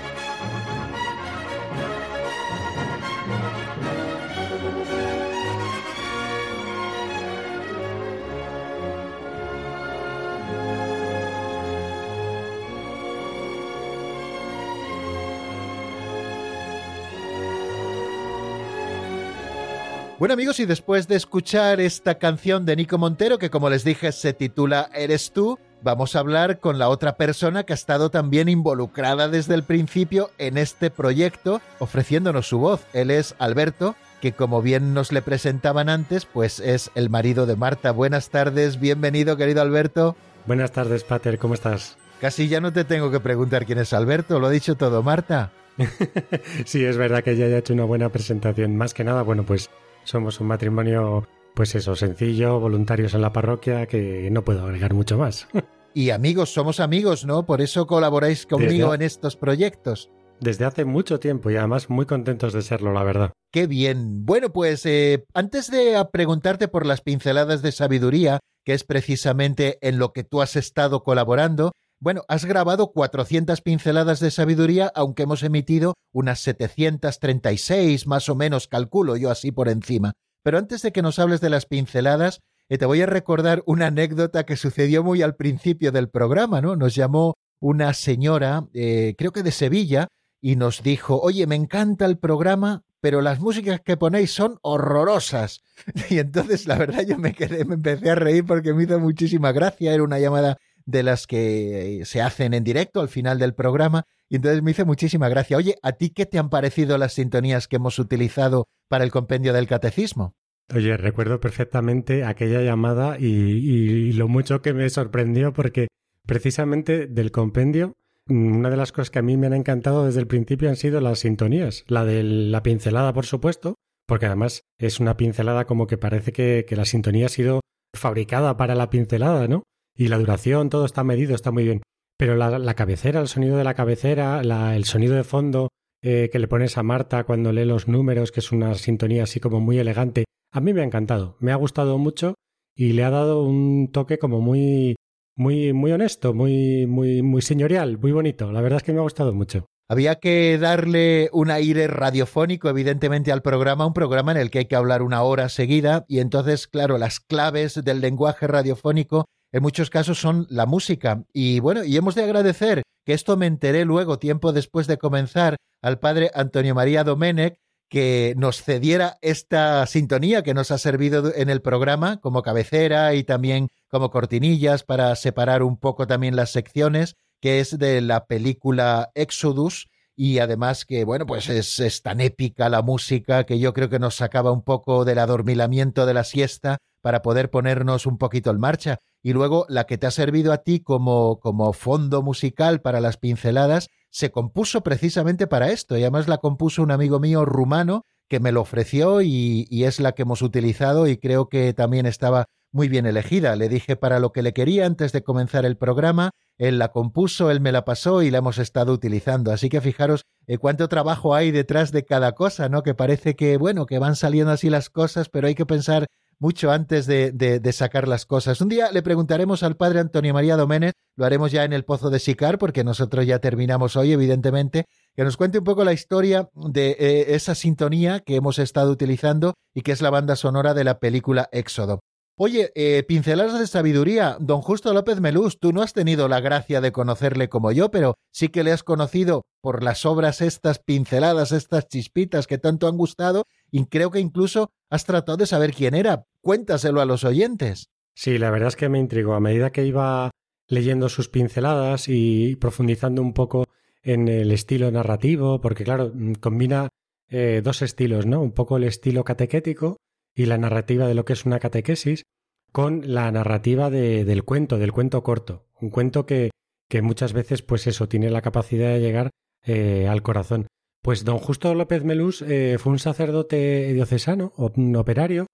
[20.21, 24.11] Bueno amigos, y después de escuchar esta canción de Nico Montero, que como les dije
[24.11, 28.47] se titula Eres tú, vamos a hablar con la otra persona que ha estado también
[28.47, 32.85] involucrada desde el principio en este proyecto, ofreciéndonos su voz.
[32.93, 37.55] Él es Alberto, que como bien nos le presentaban antes, pues es el marido de
[37.55, 37.89] Marta.
[37.89, 40.15] Buenas tardes, bienvenido querido Alberto.
[40.45, 41.97] Buenas tardes, Pater, ¿cómo estás?
[42.19, 45.51] Casi ya no te tengo que preguntar quién es Alberto, lo ha dicho todo Marta.
[46.65, 48.77] sí, es verdad que ya haya hecho una buena presentación.
[48.77, 49.71] Más que nada, bueno, pues
[50.03, 55.17] somos un matrimonio, pues eso, sencillo, voluntarios en la parroquia, que no puedo agregar mucho
[55.17, 55.47] más.
[55.93, 57.45] y amigos, somos amigos, ¿no?
[57.45, 60.09] Por eso colaboráis conmigo en estos proyectos.
[60.39, 63.31] desde hace mucho tiempo y además muy contentos de serlo, la verdad.
[63.51, 64.25] Qué bien.
[64.25, 69.99] Bueno, pues eh, antes de preguntarte por las pinceladas de sabiduría, que es precisamente en
[69.99, 75.43] lo que tú has estado colaborando, bueno, has grabado 400 pinceladas de sabiduría, aunque hemos
[75.43, 80.13] emitido unas 736, más o menos, calculo yo así por encima.
[80.43, 83.87] Pero antes de que nos hables de las pinceladas, eh, te voy a recordar una
[83.87, 86.75] anécdota que sucedió muy al principio del programa, ¿no?
[86.75, 90.07] Nos llamó una señora, eh, creo que de Sevilla,
[90.41, 95.61] y nos dijo, oye, me encanta el programa, pero las músicas que ponéis son horrorosas.
[96.09, 99.51] Y entonces, la verdad, yo me quedé, me empecé a reír porque me hizo muchísima
[99.51, 99.93] gracia.
[99.93, 104.05] Era una llamada de las que se hacen en directo al final del programa.
[104.29, 105.57] Y entonces me hizo muchísima gracia.
[105.57, 109.53] Oye, ¿a ti qué te han parecido las sintonías que hemos utilizado para el compendio
[109.53, 110.35] del catecismo?
[110.73, 115.87] Oye, recuerdo perfectamente aquella llamada y, lo mucho que me sorprendió porque
[116.25, 120.27] precisamente del compendio, una de las cosas que a mí me han encantado desde el
[120.27, 121.83] principio han sido las sintonías.
[121.87, 123.75] La de la pincelada, por supuesto,
[124.07, 127.59] porque además es una pincelada como que parece que la sintonía ha sido
[127.93, 129.63] fabricada para la pincelada, ¿no?
[129.95, 131.81] Y la duración, todo está medido, está muy bien.
[132.17, 135.69] Pero la, cabecera, el sonido de la cabecera, el sonido de fondo
[136.03, 139.39] eh, que le pones a Marta cuando lee los números, que es una sintonía así
[139.39, 142.35] como muy elegante, a mí me ha encantado, me ha gustado mucho
[142.75, 144.95] y le ha dado un toque como muy,
[145.35, 148.51] muy, muy honesto, muy, muy, muy señorial, muy bonito.
[148.51, 149.65] La verdad es que me ha gustado mucho.
[149.89, 154.65] Había que darle un aire radiofónico, evidentemente, al programa, un programa en el que hay
[154.65, 159.89] que hablar una hora seguida, y entonces, claro, las claves del lenguaje radiofónico en muchos
[159.89, 161.23] casos son la música.
[161.33, 165.57] Y bueno, y hemos de agradecer que esto me enteré luego, tiempo después de comenzar,
[165.81, 167.57] al padre Antonio María Domenech,
[167.89, 173.25] que nos cediera esta sintonía que nos ha servido en el programa como cabecera y
[173.25, 179.11] también como cortinillas para separar un poco también las secciones, que es de la película
[179.13, 183.89] Exodus, y además que, bueno, pues es, es, tan épica la música que yo creo
[183.89, 188.51] que nos sacaba un poco del adormilamiento de la siesta para poder ponernos un poquito
[188.51, 188.99] en marcha.
[189.23, 193.17] Y luego la que te ha servido a ti como, como fondo musical para las
[193.17, 195.97] pinceladas se compuso precisamente para esto.
[195.97, 199.99] Y además la compuso un amigo mío rumano que me lo ofreció y, y es
[199.99, 203.55] la que hemos utilizado y creo que también estaba muy bien elegida.
[203.55, 207.51] Le dije para lo que le quería antes de comenzar el programa, él la compuso,
[207.51, 209.51] él me la pasó y la hemos estado utilizando.
[209.51, 212.83] Así que fijaros eh, cuánto trabajo hay detrás de cada cosa, ¿no?
[212.83, 216.07] Que parece que, bueno, que van saliendo así las cosas, pero hay que pensar
[216.41, 218.61] mucho antes de, de, sacar las cosas.
[218.61, 222.09] Un día le preguntaremos al padre Antonio María Doménez, lo haremos ya en el Pozo
[222.09, 226.49] de Sicar, porque nosotros ya terminamos hoy, evidentemente, que nos cuente un poco la historia
[226.55, 230.83] de eh, esa sintonía que hemos estado utilizando y que es la banda sonora de
[230.83, 231.99] la película Éxodo.
[232.43, 236.81] Oye, eh, pinceladas de sabiduría, don Justo López Melús, tú no has tenido la gracia
[236.81, 241.51] de conocerle como yo, pero sí que le has conocido por las obras estas pinceladas,
[241.51, 245.93] estas chispitas que tanto han gustado, y creo que incluso has tratado de saber quién
[245.93, 246.25] era.
[246.41, 247.91] Cuéntaselo a los oyentes.
[248.15, 249.35] Sí, la verdad es que me intrigó.
[249.35, 250.31] A medida que iba
[250.67, 253.67] leyendo sus pinceladas y profundizando un poco
[254.01, 256.89] en el estilo narrativo, porque claro, mm, combina
[257.29, 258.41] eh, dos estilos, ¿no?
[258.41, 259.97] Un poco el estilo catequético
[260.35, 262.23] y la narrativa de lo que es una catequesis
[262.71, 265.65] con la narrativa de, del cuento, del cuento corto.
[265.79, 266.51] Un cuento que,
[266.89, 269.31] que, muchas veces, pues eso, tiene la capacidad de llegar
[269.65, 270.67] eh, al corazón.
[271.03, 275.47] Pues don Justo López Melús eh, fue un sacerdote diocesano, un operario,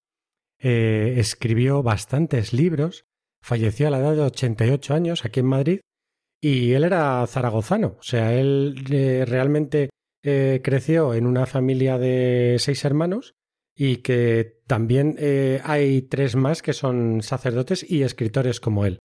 [0.60, 3.04] eh, escribió bastantes libros,
[3.42, 5.80] falleció a la edad de 88 años aquí en Madrid
[6.40, 8.76] y él era zaragozano, o sea, él
[9.26, 9.90] realmente
[10.22, 13.32] creció en una familia de seis hermanos
[13.80, 18.98] y que también eh, hay tres más que son sacerdotes y escritores como él.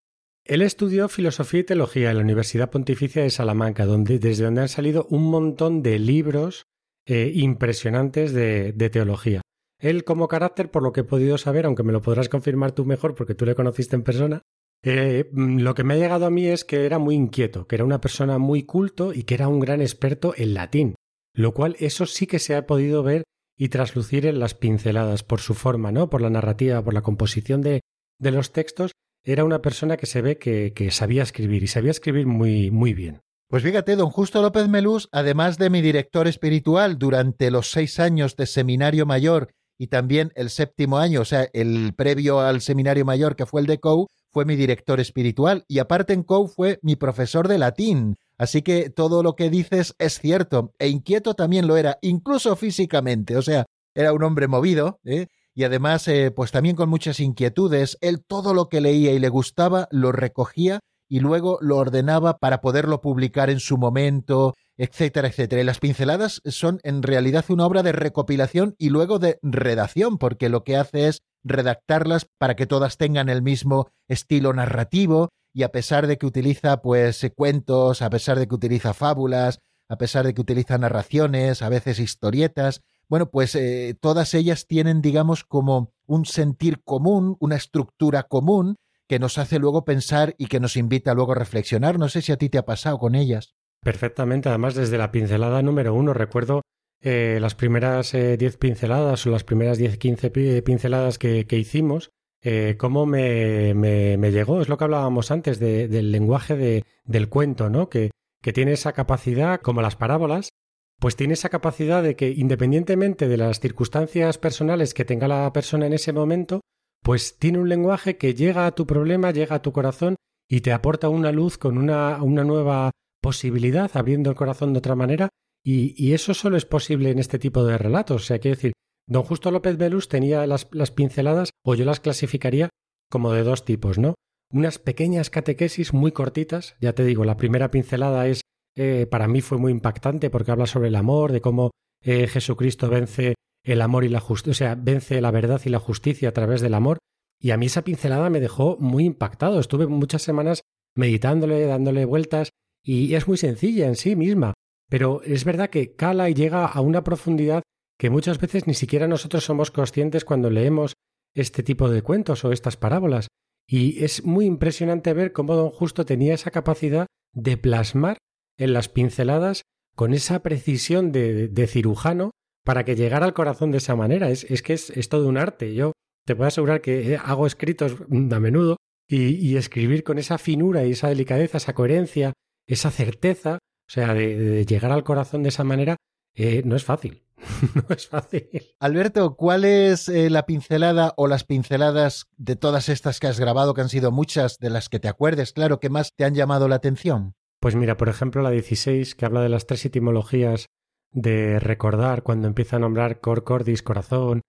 [0.45, 5.05] Él estudió filosofía y teología en la Universidad Pontificia de Salamanca, desde donde han salido
[5.11, 6.63] un montón de libros
[7.05, 9.41] eh, impresionantes de, teología.
[9.79, 12.83] Él como carácter, por lo que he podido saber, aunque me lo podrás confirmar tú
[12.83, 14.41] mejor porque tú le conociste en persona,
[14.83, 17.85] eh, lo que me ha llegado a mí es que era muy inquieto, que era
[17.85, 20.95] una persona muy culto y que era un gran experto en latín,
[21.35, 23.23] lo cual eso sí que se ha podido ver
[23.63, 26.09] y traslucir en las pinceladas por su forma, ¿no?
[26.09, 27.79] Por la narrativa, por la composición de,
[28.19, 28.91] de los textos,
[29.23, 32.93] era una persona que se ve que, que, sabía escribir y sabía escribir muy, muy
[32.93, 33.21] bien.
[33.47, 38.35] Pues fíjate, don Justo López Melús, además de mi director espiritual durante los seis años
[38.35, 43.37] de seminario mayor y también el séptimo año, o sea, el previo al seminario mayor
[43.37, 46.95] que fue el de COU, fue mi director espiritual y aparte en COU fue mi
[46.95, 48.17] profesor de latín.
[48.37, 53.37] Así que todo lo que dices es cierto, e inquieto también lo era, incluso físicamente,
[53.37, 55.27] o sea, era un hombre movido, ¿eh?
[55.53, 59.29] y además, eh, pues también con muchas inquietudes, él todo lo que leía y le
[59.29, 65.61] gustaba lo recogía y luego lo ordenaba para poderlo publicar en su momento, etcétera, etcétera.
[65.61, 70.49] Y las pinceladas son en realidad una obra de recopilación y luego de redacción, porque
[70.49, 75.71] lo que hace es redactarlas para que todas tengan el mismo estilo narrativo y a
[75.71, 80.33] pesar de que utiliza pues cuentos, a pesar de que utiliza fábulas, a pesar de
[80.33, 86.25] que utiliza narraciones, a veces historietas, bueno, pues eh, todas ellas tienen, digamos, como un
[86.25, 88.77] sentir común, una estructura común
[89.07, 91.99] que nos hace luego pensar y que nos invita luego a reflexionar.
[91.99, 93.53] No sé si a ti te ha pasado con ellas.
[93.81, 96.61] Perfectamente, además desde la pincelada número uno, recuerdo
[97.05, 100.31] eh, las primeras eh, diez pinceladas o las primeras diez, quince
[100.61, 106.55] pinceladas que, hicimos, eh, cómo me, me, llegó, es lo que hablábamos antes del lenguaje
[106.55, 107.89] de, del cuento, ¿no?
[107.89, 110.49] Que, que tiene esa capacidad, como las parábolas,
[110.97, 115.87] pues tiene esa capacidad de que independientemente de las circunstancias personales que tenga la persona
[115.87, 116.61] en ese momento,
[117.01, 120.15] pues tiene un lenguaje que llega a tu problema, llega a tu corazón
[120.47, 122.91] y te aporta una luz con una, una nueva
[123.21, 125.27] posibilidad, abriendo el corazón de otra manera,
[125.63, 128.23] y, eso solo es posible en este tipo de relatos.
[128.23, 128.73] O sea, quiero decir,
[129.07, 132.69] don Justo López Velus tenía las, pinceladas, o yo las clasificaría
[133.09, 134.15] como de dos tipos, ¿no?
[134.51, 138.41] Unas pequeñas catequesis muy cortitas, ya te digo, la primera pincelada es,
[138.75, 141.71] eh, para mí fue muy impactante porque habla sobre el amor, de cómo
[142.03, 145.79] eh, Jesucristo vence el amor y la justicia, o sea, vence la verdad y la
[145.79, 146.97] justicia a través del amor,
[147.39, 149.59] y a mí esa pincelada me dejó muy impactado.
[149.59, 150.61] Estuve muchas semanas
[150.95, 152.49] meditándole, dándole vueltas,
[152.83, 154.53] y es muy sencilla en sí misma,
[154.93, 157.63] pero es verdad que cala y llega a una profundidad
[157.97, 160.93] que muchas veces ni siquiera nosotros somos conscientes cuando leemos
[161.33, 163.27] este tipo de cuentos o estas parábolas.
[163.67, 168.19] Y es muy impresionante ver cómo don Justo tenía esa capacidad de plasmar
[168.55, 169.63] en las pinceladas
[169.95, 172.29] con esa precisión de, cirujano
[172.63, 174.29] para que llegara al corazón de esa manera.
[174.29, 175.73] Es, es que es, todo un arte.
[175.73, 178.77] Yo te puedo asegurar que hago escritos a menudo
[179.07, 182.33] y escribir con esa finura y esa delicadeza, esa coherencia,
[182.67, 183.57] esa certeza,
[183.87, 185.97] o sea, de, llegar al corazón de esa manera,
[186.35, 187.23] eh, no es fácil.
[187.75, 188.49] no es fácil.
[188.79, 193.73] Alberto, ¿cuál es eh, la pincelada o las pinceladas de todas estas que has grabado,
[193.73, 196.67] que han sido muchas de las que te acuerdes, claro, que más te han llamado
[196.67, 197.35] la atención?
[197.59, 200.67] Pues mira, por ejemplo, la 16, que habla de las tres etimologías
[201.11, 204.41] de recordar cuando empieza a nombrar cor cordis, corazón,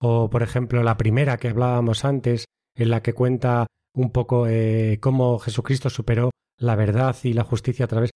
[0.00, 4.98] o por ejemplo la primera que hablábamos antes, en la que cuenta un poco eh,
[5.00, 8.10] cómo Jesucristo superó la verdad y la justicia a través.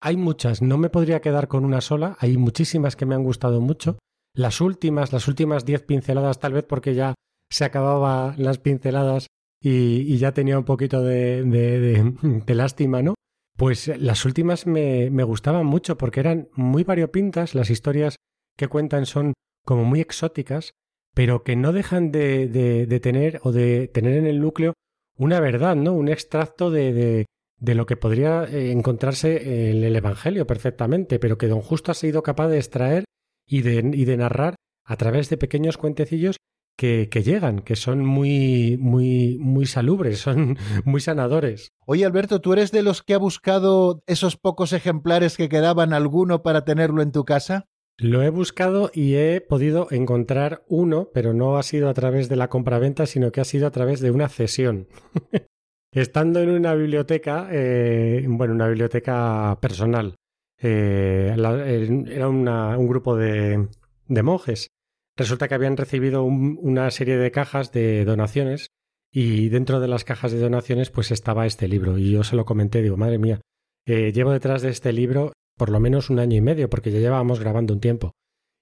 [0.00, 3.60] Hay muchas, no me podría quedar con una sola, hay muchísimas que me han gustado
[3.60, 3.98] mucho.
[4.34, 7.14] Las últimas, las últimas diez pinceladas, tal vez porque ya
[7.50, 9.28] se acababan las pinceladas
[9.60, 13.14] y, ya tenía un poquito de, de, lástima, ¿no?
[13.56, 18.16] Pues las últimas me, me gustaban mucho porque eran muy variopintas, las historias
[18.56, 19.32] que cuentan son
[19.64, 20.72] como muy exóticas,
[21.14, 24.74] pero que no dejan de, de, tener o de tener en el núcleo
[25.16, 25.94] una verdad, ¿no?
[25.94, 27.24] Un extracto de,
[27.58, 31.94] de lo que podría eh, encontrarse en el Evangelio perfectamente, pero que don Justo ha
[31.94, 33.04] sido capaz de extraer
[33.46, 36.36] y de, y de narrar a través de pequeños cuentecillos
[36.76, 41.70] que, que, llegan, que son muy, muy, muy salubres, son muy sanadores.
[41.86, 46.42] Oye, Alberto, ¿tú eres de los que ha buscado esos pocos ejemplares que quedaban alguno
[46.42, 47.66] para tenerlo en tu casa?
[47.98, 52.36] Lo he buscado y he podido encontrar uno, pero no ha sido a través de
[52.36, 54.88] la compraventa, sino que ha sido a través de una cesión.
[55.92, 60.14] Estando en una biblioteca, eh, bueno, una biblioteca personal,
[60.60, 63.68] eh, era un grupo de,
[64.08, 64.68] monjes.
[65.16, 68.68] Resulta que habían recibido una serie de cajas de donaciones
[69.10, 72.44] y dentro de las cajas de donaciones pues estaba este libro y yo se lo
[72.44, 73.40] comenté, digo, madre mía,
[73.86, 76.98] eh, llevo detrás de este libro por lo menos un año y medio porque ya
[76.98, 78.12] llevábamos grabando un tiempo.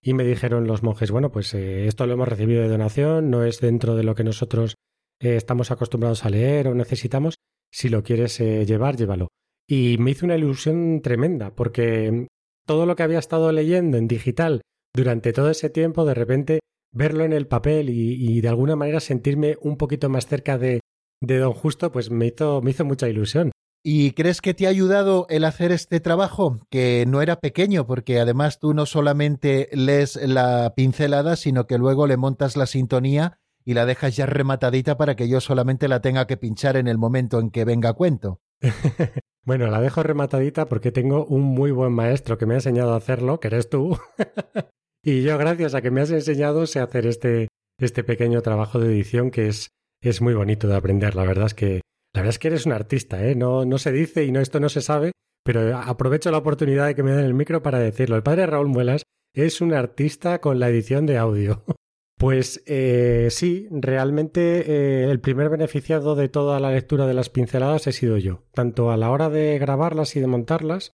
[0.00, 3.60] Y me dijeron los monjes, bueno, pues esto lo hemos recibido de donación, no es
[3.60, 4.76] dentro de lo que nosotros
[5.24, 7.34] eh, estamos acostumbrados a leer o necesitamos,
[7.72, 9.28] si lo quieres eh, llevar, llévalo.
[9.66, 12.28] Y me hizo una ilusión tremenda, porque
[12.66, 14.60] todo lo que había estado leyendo en digital
[14.94, 16.60] durante todo ese tiempo, de repente
[16.92, 20.80] verlo en el papel y, de alguna manera sentirme un poquito más cerca de,
[21.20, 23.50] de Don Justo, pues me hizo, me hizo mucha ilusión.
[23.82, 26.60] ¿Y crees que te ha ayudado el hacer este trabajo?
[26.70, 32.06] Que no era pequeño, porque además tú no solamente lees la pincelada, sino que luego
[32.06, 36.26] le montas la sintonía y la dejas ya rematadita para que yo solamente la tenga
[36.26, 38.40] que pinchar en el momento en que venga cuento.
[39.44, 42.98] bueno, la dejo rematadita porque tengo un muy buen maestro que me ha enseñado a
[42.98, 43.98] hacerlo, que eres tú.
[45.02, 47.48] y yo, gracias a que me has enseñado, sé hacer este,
[47.78, 49.68] este pequeño trabajo de edición que es,
[50.02, 51.14] es muy bonito de aprender.
[51.14, 51.80] La verdad es que,
[52.12, 53.34] la verdad es que eres un artista, ¿eh?
[53.34, 55.12] No, no se dice y no, esto no se sabe,
[55.42, 58.16] pero aprovecho la oportunidad de que me den el micro para decirlo.
[58.16, 59.02] El padre Raúl Muelas
[59.34, 61.64] es un artista con la edición de audio.
[62.16, 67.86] Pues eh, sí, realmente eh, el primer beneficiado de toda la lectura de las pinceladas
[67.86, 70.92] he sido yo, tanto a la hora de grabarlas y de montarlas,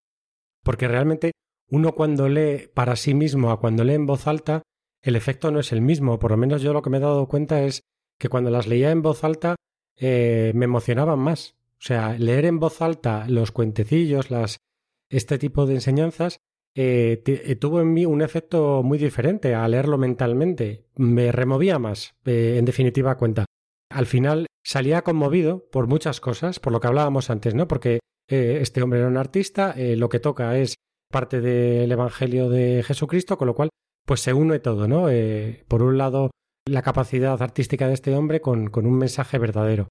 [0.63, 1.33] porque realmente
[1.69, 4.63] uno cuando lee para sí mismo a cuando lee en voz alta,
[5.03, 6.19] el efecto no es el mismo.
[6.19, 7.83] Por lo menos yo lo que me he dado cuenta es
[8.19, 9.57] que cuando las leía en voz alta
[9.97, 11.57] eh, me emocionaban más.
[11.79, 14.59] O sea, leer en voz alta los cuentecillos, las,
[15.09, 16.41] este tipo de enseñanzas,
[16.75, 20.87] eh, eh, tuvo en mí un efecto muy diferente a leerlo mentalmente.
[20.97, 23.45] Me removía más, en definitiva cuenta.
[23.91, 27.67] Al final salía conmovido por muchas cosas, por lo que hablábamos antes, ¿no?
[27.67, 27.99] Porque
[28.29, 30.77] este hombre era un artista, lo que toca es
[31.11, 33.71] parte del Evangelio de Jesucristo, con lo cual
[34.07, 35.09] pues se une todo, ¿no?
[35.11, 36.31] Eh, por un lado,
[36.67, 39.89] la capacidad artística de este hombre con, con un mensaje verdadero.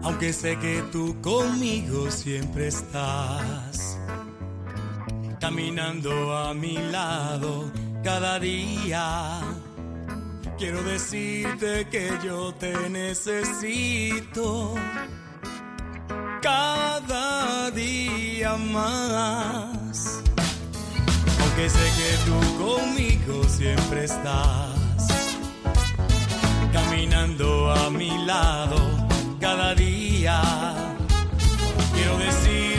[0.06, 4.00] aunque sé que tú conmigo siempre estás,
[5.42, 7.72] caminando a mi lado
[8.04, 9.42] cada día.
[10.58, 14.76] Quiero decirte que yo te necesito
[16.42, 20.22] cada día más.
[21.42, 25.08] Aunque sé que tú conmigo siempre estás,
[26.74, 28.78] caminando a mi lado
[29.40, 30.42] cada día.
[31.94, 32.75] Quiero decirte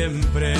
[0.00, 0.59] siempre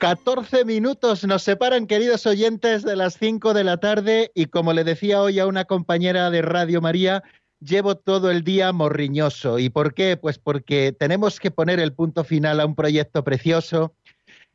[0.00, 4.82] 14 minutos nos separan, queridos oyentes, de las 5 de la tarde y como le
[4.82, 7.22] decía hoy a una compañera de Radio María,
[7.60, 9.58] llevo todo el día morriñoso.
[9.58, 10.16] ¿Y por qué?
[10.16, 13.94] Pues porque tenemos que poner el punto final a un proyecto precioso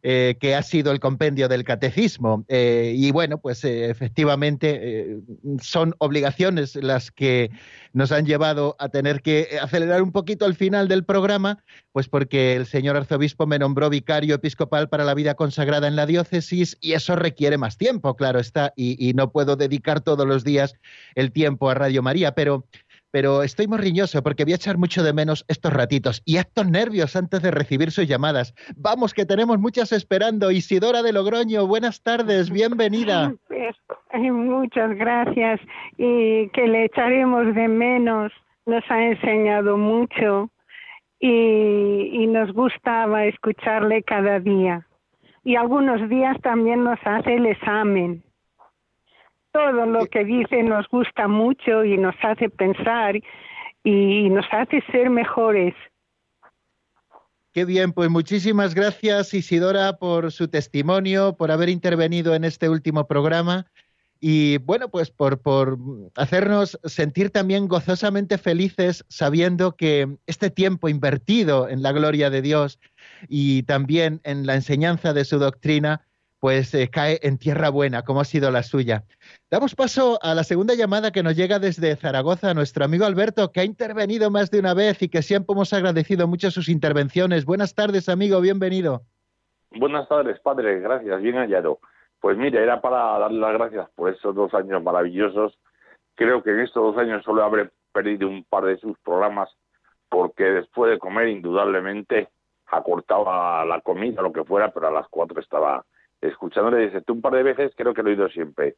[0.04, 2.46] eh, que ha sido el compendio del catecismo.
[2.48, 5.18] Eh, y bueno, pues eh, efectivamente
[5.62, 7.50] son obligaciones las que
[7.92, 12.56] nos han llevado a tener que acelerar un poquito el final del programa, pues porque
[12.56, 16.94] el señor arzobispo me nombró vicario episcopal para la vida consagrada en la diócesis y
[16.94, 20.76] eso requiere más tiempo, claro está, y no puedo dedicar todos los días
[21.16, 22.68] el tiempo a Radio María, pero
[23.16, 27.16] pero estoy morriñoso porque voy a echar mucho de menos estos ratitos y estos nervios
[27.16, 28.54] antes de recibir sus llamadas.
[28.76, 30.52] Vamos, que tenemos muchas esperando.
[30.52, 33.34] Isidora de Logroño, buenas tardes, bienvenida.
[34.14, 35.62] Muchas gracias
[35.98, 38.34] y que le echaremos de menos.
[38.66, 40.50] Nos ha enseñado mucho
[41.18, 44.86] y, y nos gustaba escucharle cada día.
[45.46, 48.25] Y algunos días también nos hace el examen
[49.56, 53.16] todo lo que dice nos gusta mucho y nos hace pensar
[53.86, 55.74] y nos hace ser mejores.
[57.54, 63.08] Qué bien, pues muchísimas gracias Isidora por su testimonio, por haber intervenido en este último
[63.08, 63.66] programa
[64.20, 65.78] y bueno, pues por, por
[66.16, 72.78] hacernos sentir también gozosamente felices sabiendo que este tiempo invertido en la gloria de Dios
[73.30, 76.02] y también en la enseñanza de su doctrina,
[76.46, 79.04] pues eh, cae en tierra buena, como ha sido la suya.
[79.52, 83.60] Damos paso a la segunda llamada que nos llega desde Zaragoza, nuestro amigo Alberto, que
[83.60, 87.46] ha intervenido más de una vez y que siempre hemos agradecido mucho sus intervenciones.
[87.46, 89.04] Buenas tardes, amigo, bienvenido.
[89.70, 91.78] Buenas tardes, padre, gracias, bien hallado.
[92.20, 95.60] Pues mire, era para darle las gracias por estos dos años maravillosos.
[96.16, 99.50] Creo que en estos dos años solo habré perdido un par de sus programas
[100.10, 102.30] porque después de comer, indudablemente,
[102.66, 105.86] acortaba la comida, lo que fuera, pero a las cuatro estaba
[106.20, 108.78] escuchándole desde un par de veces, creo que lo he oído siempre.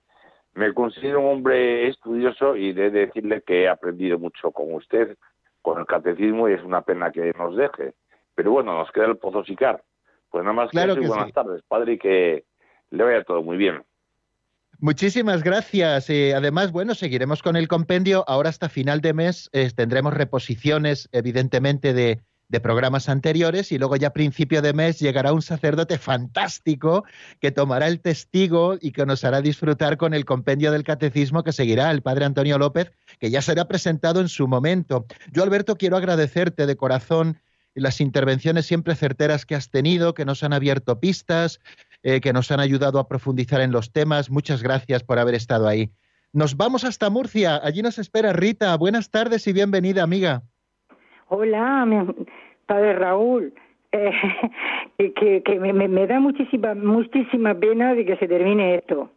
[0.58, 5.16] Me considero un hombre estudioso y de decirle que he aprendido mucho con usted,
[5.62, 7.94] con el catecismo, y es una pena que nos deje.
[8.34, 9.84] Pero bueno, nos queda el pozo sicar.
[10.32, 12.46] Pues nada más claro que, buenas tardes, padre, y que
[12.90, 13.84] le vaya todo muy bien.
[14.80, 16.10] Muchísimas gracias.
[16.10, 18.24] Eh, además, bueno, seguiremos con el compendio.
[18.28, 23.96] Ahora hasta final de mes eh, tendremos reposiciones, evidentemente, de, de programas anteriores y luego
[23.96, 27.04] ya a principio de mes llegará un sacerdote fantástico
[27.40, 31.52] que tomará el testigo y que nos hará disfrutar con el compendio del catecismo que
[31.52, 35.06] seguirá el padre Antonio López, que ya será presentado en su momento.
[35.32, 37.40] Yo, Alberto, quiero agradecerte de corazón
[37.76, 41.60] las intervenciones siempre certeras que has tenido, que nos han abierto pistas,
[42.02, 44.30] eh, que nos han ayudado a profundizar en los temas.
[44.32, 45.92] Muchas gracias por haber estado ahí.
[46.34, 47.60] Nos vamos hasta Murcia.
[47.64, 48.76] Allí nos espera Rita.
[48.78, 50.44] Buenas tardes y bienvenida, amiga.
[51.30, 52.06] Hola,
[52.66, 53.54] padre Raúl.
[53.92, 54.12] Eh,
[55.16, 59.10] que, que me, me, da muchísima, muchísima pena de que se termine esto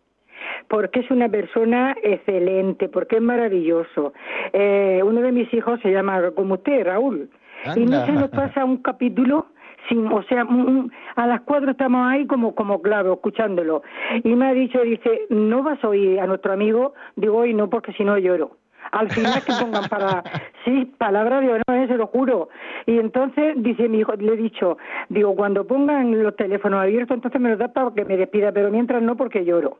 [0.69, 4.13] porque es una persona excelente, porque es maravilloso.
[4.53, 7.29] Eh, uno de mis hijos se llama como usted, Raúl,
[7.77, 9.47] y no se nos pasa un capítulo
[9.89, 10.47] sin, o sea,
[11.17, 13.83] a las cuatro estamos ahí como, como claro, escuchándolo.
[14.23, 16.95] Y me ha dicho, dice, ¿no vas a oír a nuestro amigo?
[17.17, 18.60] Digo, hoy no, porque si no lloro
[18.93, 20.23] al final que pongan para
[20.65, 22.49] sí palabra de honor se lo juro.
[22.87, 24.79] Y entonces dice mi hijo le he dicho
[25.09, 28.71] digo cuando pongan los teléfonos abiertos entonces me los da para que me despida pero
[28.71, 29.79] mientras no porque lloro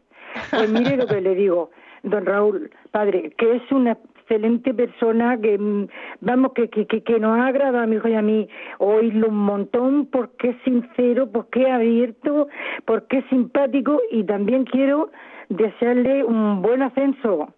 [0.51, 1.71] pues mire lo que le digo
[2.03, 5.89] don Raúl padre que es una excelente persona que mm,
[6.21, 8.49] vamos que, que, que, nos ha agradado a mi hijo y a mí
[8.79, 12.49] oírlo un montón porque es sincero porque es abierto
[12.85, 15.11] porque es simpático y también quiero
[15.49, 17.53] desearle un buen ascenso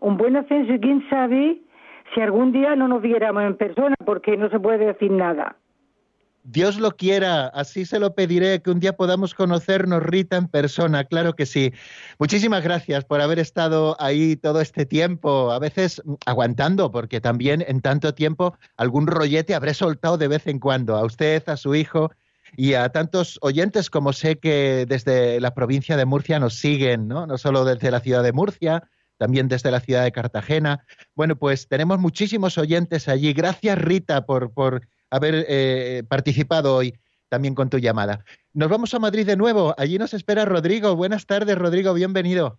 [0.00, 1.60] un buen ascenso y quién sabe
[2.14, 5.56] si algún día no nos viéramos en persona, porque no se puede decir nada.
[6.50, 11.04] Dios lo quiera, así se lo pediré, que un día podamos conocernos, Rita, en persona,
[11.04, 11.74] claro que sí.
[12.18, 17.82] Muchísimas gracias por haber estado ahí todo este tiempo, a veces aguantando, porque también en
[17.82, 22.12] tanto tiempo algún rollete habré soltado de vez en cuando, a usted, a su hijo
[22.56, 27.26] y a tantos oyentes como sé que desde la provincia de Murcia nos siguen, ¿no?
[27.26, 28.88] No solo desde la ciudad de Murcia,
[29.18, 30.84] también desde la ciudad de Cartagena.
[31.14, 33.32] Bueno, pues tenemos muchísimos oyentes allí.
[33.34, 36.94] Gracias, Rita, por, por haber eh, participado hoy
[37.28, 38.24] también con tu llamada.
[38.54, 39.74] Nos vamos a Madrid de nuevo.
[39.76, 40.96] Allí nos espera Rodrigo.
[40.96, 41.92] Buenas tardes, Rodrigo.
[41.92, 42.58] Bienvenido.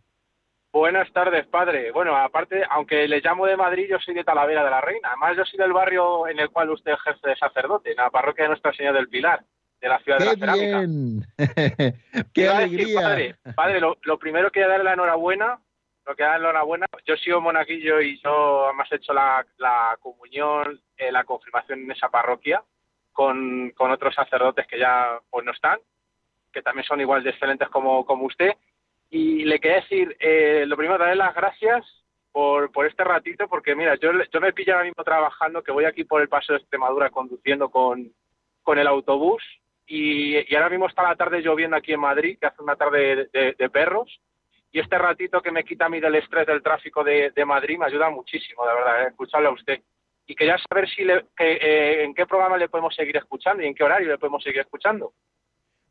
[0.72, 1.92] Buenas tardes, padre.
[1.92, 5.10] Bueno, aparte, aunque le llamo de Madrid, yo soy de Talavera de la Reina.
[5.10, 8.44] Además, yo soy del barrio en el cual usted ejerce de sacerdote, en la parroquia
[8.44, 9.44] de Nuestra Señora del Pilar,
[9.82, 10.80] de la ciudad de la Cerámica.
[10.80, 11.26] Bien.
[12.34, 13.02] ¡Qué alegría!
[13.02, 15.60] padre, padre lo, lo, primero que darle la enhorabuena,
[16.10, 19.46] lo que la enhorabuena, yo sigo monaguillo y yo además he hecho la,
[20.02, 22.64] comunión, eh, la confirmación en esa parroquia
[23.12, 25.78] con, con otros sacerdotes que ya pues no están,
[26.52, 28.54] que también son igual de excelentes como, como usted.
[29.12, 31.86] Y le quería decir, eh, lo primero, darle las gracias
[32.32, 35.86] por, por este ratito, porque mira, yo, yo me pillo ahora mismo trabajando, que voy
[35.86, 38.12] aquí por el paso de Extremadura conduciendo con,
[38.64, 39.44] con el autobús,
[39.86, 43.30] y, y, ahora mismo está la tarde lloviendo aquí en Madrid, que hace una tarde
[43.32, 44.20] de, de, perros,
[44.72, 47.78] y este ratito que me quita a mí del estrés del tráfico de, de Madrid
[47.78, 49.80] me ayuda muchísimo, de verdad, eh, escucharle a usted.
[50.28, 53.74] Y quería saber si le, eh, en qué programa le podemos seguir escuchando y en
[53.74, 55.14] qué horario le podemos seguir escuchando.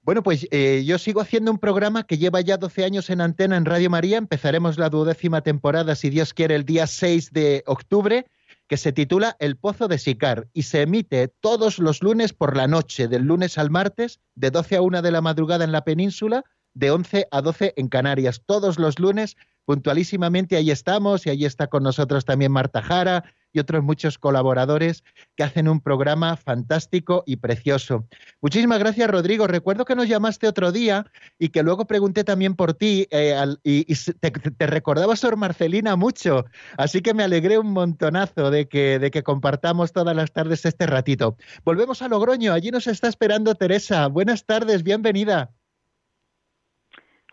[0.03, 3.57] Bueno, pues eh, yo sigo haciendo un programa que lleva ya 12 años en antena
[3.57, 4.17] en Radio María.
[4.17, 8.27] Empezaremos la duodécima temporada, si Dios quiere, el día 6 de octubre,
[8.69, 12.69] que se titula El Pozo de Sicar y se emite todos los lunes por la
[12.69, 16.45] noche, del lunes al martes, de 12 a 1 de la madrugada en la península,
[16.79, 18.43] de 11 a 12 en Canarias.
[18.47, 23.61] Todos los lunes, puntualísimamente, ahí estamos y ahí está con nosotros también Marta Jara, y
[23.61, 25.05] otros muchos colaboradores
[25.35, 28.07] que hacen un programa fantástico y precioso.
[28.41, 29.47] Muchísimas gracias, Rodrigo.
[29.47, 31.07] Recuerdo que nos llamaste otro día
[31.39, 36.45] y que luego pregunté también por ti eh, y te, te, recordaba Sor Marcelina mucho,
[36.77, 40.87] así que me alegré un montonazo de que, de que compartamos todas las tardes este
[40.87, 41.37] ratito.
[41.65, 44.07] Volvemos a Logroño, allí nos está esperando Teresa.
[44.09, 45.51] Buenas tardes, bienvenida.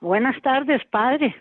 [0.02, 1.36] Buenas tardes, padre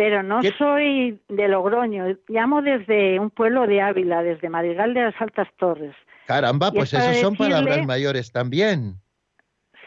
[0.00, 0.50] pero no ¿Qué?
[0.56, 5.94] soy de Logroño, llamo desde un pueblo de Ávila, desde Madrigal de las Altas Torres.
[6.26, 7.52] Caramba, pues esos son decirle...
[7.52, 8.94] palabras mayores también.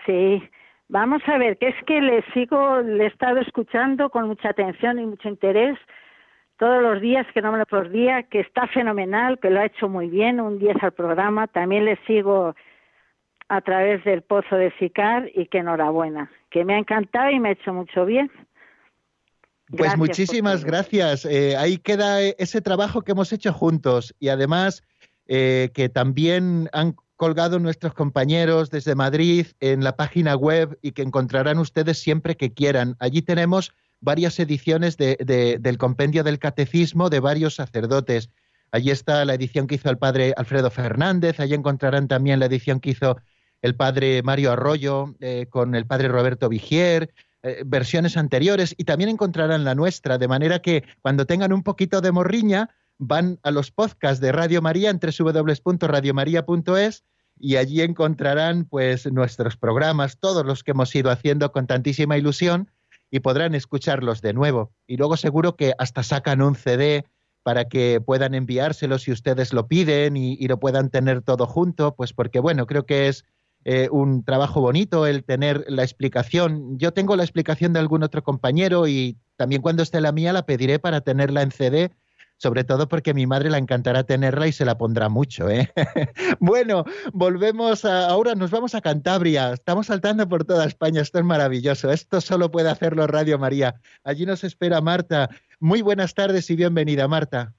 [0.05, 0.43] Sí,
[0.87, 4.99] vamos a ver, que es que le sigo, le he estado escuchando con mucha atención
[4.99, 5.79] y mucho interés
[6.59, 9.89] todos los días, que no me lo perdía, que está fenomenal, que lo ha hecho
[9.89, 12.55] muy bien, un 10 al programa, también le sigo
[13.49, 17.49] a través del Pozo de Sicar y que enhorabuena, que me ha encantado y me
[17.49, 18.31] ha hecho mucho bien.
[19.77, 21.25] Pues muchísimas gracias.
[21.25, 24.83] Eh, ahí queda ese trabajo que hemos hecho juntos y además
[25.27, 31.01] eh, que también han colgado nuestros compañeros desde Madrid en la página web y que
[31.01, 32.95] encontrarán ustedes siempre que quieran.
[32.99, 38.29] Allí tenemos varias ediciones de, de, del compendio del catecismo de varios sacerdotes.
[38.71, 42.79] Allí está la edición que hizo el padre Alfredo Fernández, allí encontrarán también la edición
[42.79, 43.17] que hizo
[43.63, 47.11] el padre Mario Arroyo eh, con el padre Roberto Vigier,
[47.41, 52.01] eh, versiones anteriores y también encontrarán la nuestra, de manera que cuando tengan un poquito
[52.01, 57.05] de morriña van a los podcasts de Radio María en www.radiomaria.es
[57.39, 62.69] y allí encontrarán pues nuestros programas, todos los que hemos ido haciendo con tantísima ilusión
[63.09, 64.73] y podrán escucharlos de nuevo.
[64.87, 67.05] Y luego seguro que hasta sacan un CD
[67.43, 71.95] para que puedan enviárselo si ustedes lo piden y, y lo puedan tener todo junto,
[71.95, 73.23] pues porque bueno, creo que es
[73.65, 76.77] eh, un trabajo bonito el tener la explicación.
[76.77, 80.45] Yo tengo la explicación de algún otro compañero y también cuando esté la mía la
[80.45, 81.91] pediré para tenerla en CD,
[82.37, 85.49] sobre todo porque mi madre la encantará tenerla y se la pondrá mucho.
[85.49, 85.71] ¿eh?
[86.39, 86.83] bueno,
[87.13, 89.53] volvemos a, ahora, nos vamos a Cantabria.
[89.53, 91.89] Estamos saltando por toda España, esto es maravilloso.
[91.91, 93.75] Esto solo puede hacerlo Radio María.
[94.03, 95.29] Allí nos espera Marta.
[95.59, 97.53] Muy buenas tardes y bienvenida, Marta.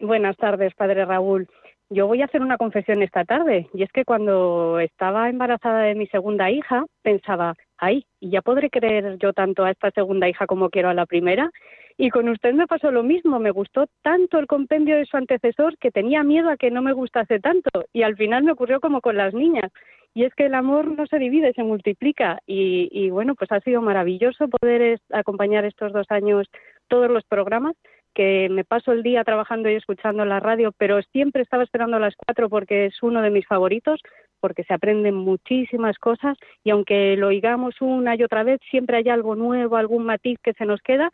[0.00, 1.48] Buenas tardes, padre Raúl.
[1.90, 5.94] Yo voy a hacer una confesión esta tarde, y es que cuando estaba embarazada de
[5.94, 10.46] mi segunda hija, pensaba, ay, ¿y ya podré querer yo tanto a esta segunda hija
[10.46, 11.50] como quiero a la primera?
[11.98, 15.76] Y con usted me pasó lo mismo, me gustó tanto el compendio de su antecesor
[15.78, 19.02] que tenía miedo a que no me gustase tanto, y al final me ocurrió como
[19.02, 19.70] con las niñas.
[20.14, 22.38] Y es que el amor no se divide, se multiplica.
[22.46, 26.46] Y, y bueno, pues ha sido maravilloso poder acompañar estos dos años
[26.88, 27.74] todos los programas
[28.14, 32.00] que me paso el día trabajando y escuchando la radio, pero siempre estaba esperando a
[32.00, 34.00] las cuatro porque es uno de mis favoritos,
[34.40, 39.08] porque se aprenden muchísimas cosas y aunque lo oigamos una y otra vez, siempre hay
[39.08, 41.10] algo nuevo, algún matiz que se nos queda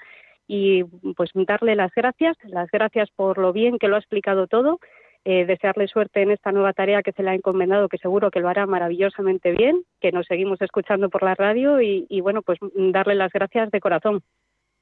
[0.46, 0.84] y
[1.16, 4.80] pues darle las gracias, las gracias por lo bien que lo ha explicado todo,
[5.24, 8.40] eh, desearle suerte en esta nueva tarea que se le ha encomendado, que seguro que
[8.40, 12.59] lo hará maravillosamente bien, que nos seguimos escuchando por la radio y, y bueno, pues
[12.74, 14.22] darle las gracias de corazón.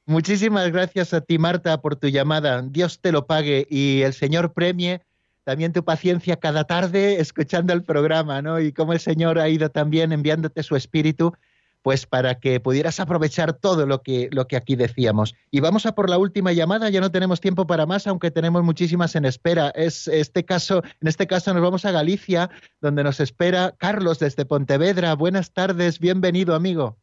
[0.09, 2.63] Muchísimas gracias a ti, Marta, por tu llamada.
[2.63, 5.03] Dios te lo pague y el Señor premie
[5.45, 8.59] también tu paciencia cada tarde escuchando el programa, ¿no?
[8.59, 11.35] Y cómo el Señor ha ido también enviándote su espíritu
[11.83, 15.35] pues para que pudieras aprovechar todo lo que, lo que aquí decíamos.
[15.51, 18.63] Y vamos a por la última llamada, ya no tenemos tiempo para más, aunque tenemos
[18.63, 19.69] muchísimas en espera.
[19.75, 22.49] Es este caso, en este caso nos vamos a Galicia,
[22.81, 25.15] donde nos espera Carlos desde Pontevedra.
[25.15, 26.97] Buenas tardes, bienvenido, amigo.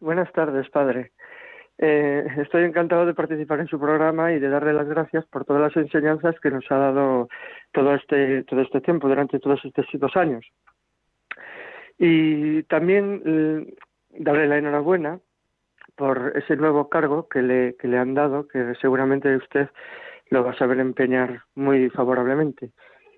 [0.00, 1.12] Buenas tardes, padre.
[1.78, 5.62] Eh, estoy encantado de participar en su programa y de darle las gracias por todas
[5.62, 7.28] las enseñanzas que nos ha dado
[7.72, 10.46] todo este, todo este tiempo, durante todos estos dos años.
[11.98, 13.74] Y también eh,
[14.18, 15.20] darle la enhorabuena
[15.96, 19.68] por ese nuevo cargo que le, que le han dado, que seguramente usted
[20.30, 22.70] lo va a saber empeñar muy favorablemente.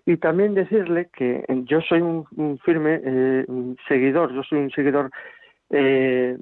[0.04, 3.44] Y también decirle que yo soy un, firme eh,
[3.86, 5.10] seguidor, yo soy un seguidor
[5.70, 6.36] eh,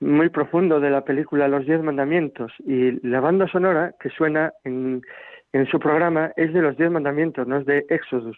[0.00, 5.02] muy profundo de la película Los Diez Mandamientos y la banda sonora que suena en,
[5.52, 8.36] en su programa es de los Diez Mandamientos, no es de Exodus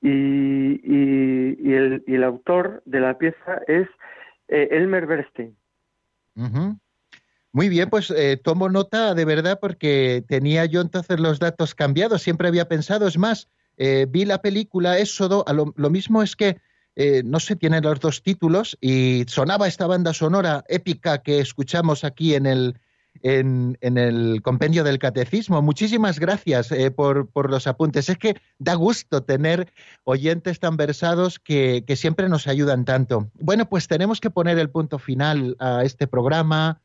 [0.00, 3.88] y, y, el, y el, autor de la pieza es
[4.48, 5.56] eh, Elmer Bernstein.
[7.52, 12.22] Muy bien, pues eh, tomo nota de verdad porque tenía yo entonces los datos cambiados.
[12.22, 16.58] Siempre había pensado, es más, eh, vi la película Éxodo, a lo mismo es que
[17.24, 22.34] no sé, tiene los dos títulos y sonaba esta banda sonora épica que escuchamos aquí
[22.34, 22.74] en el,
[23.22, 25.62] en, el compendio del catecismo.
[25.62, 28.08] Muchísimas gracias eh, por, los apuntes.
[28.08, 29.72] Es que da gusto tener
[30.04, 33.30] oyentes tan versados que, que siempre nos ayudan tanto.
[33.34, 36.80] Bueno, pues tenemos que poner el punto final a este programa,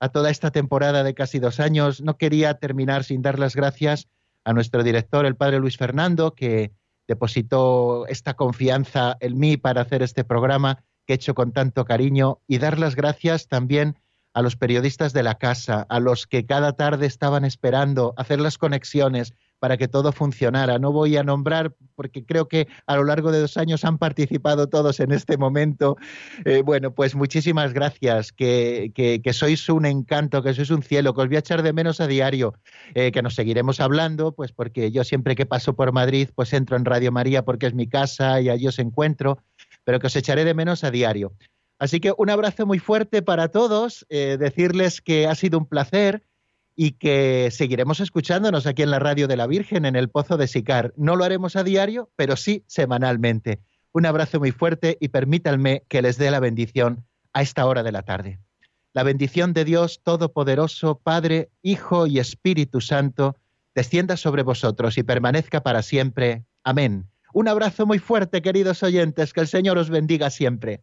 [0.00, 2.00] a toda esta temporada de casi dos años.
[2.00, 4.08] No quería terminar sin dar las gracias
[4.44, 6.72] a nuestro director, el padre Luis Fernando, que
[7.08, 12.40] depositó esta confianza en mí para hacer este programa que he hecho con tanto cariño
[12.46, 13.98] y dar las gracias también
[14.34, 18.58] a los periodistas de la casa, a los que cada tarde estaban esperando hacer las
[18.58, 20.78] conexiones para que todo funcionara.
[20.78, 24.68] No voy a nombrar porque creo que a lo largo de dos años han participado
[24.68, 25.96] todos en este momento.
[26.44, 31.22] Eh, bueno, pues muchísimas gracias, que, que, sois un encanto, que sois un cielo, que
[31.22, 32.54] os voy a echar de menos a diario,
[32.94, 36.76] eh, que nos seguiremos hablando, pues porque yo siempre que paso por Madrid, pues entro
[36.76, 39.38] en Radio María porque es mi casa y allí os encuentro,
[39.84, 41.32] pero que os echaré de menos a diario.
[41.78, 46.22] Así que un abrazo muy fuerte para todos, eh, decirles que ha sido un placer
[46.80, 50.46] y que seguiremos escuchándonos aquí en la Radio de la Virgen, en el Pozo de
[50.46, 50.94] Sicar.
[50.96, 53.58] No lo haremos a diario, pero sí semanalmente.
[53.90, 57.90] Un abrazo muy fuerte y permítanme que les dé la bendición a esta hora de
[57.90, 58.38] la tarde.
[58.92, 63.34] La bendición de Dios Todopoderoso, Padre, Hijo y Espíritu Santo,
[63.74, 66.44] descienda sobre vosotros y permanezca para siempre.
[66.62, 67.10] Amén.
[67.34, 70.82] Un abrazo muy fuerte, queridos oyentes, que el Señor os bendiga siempre.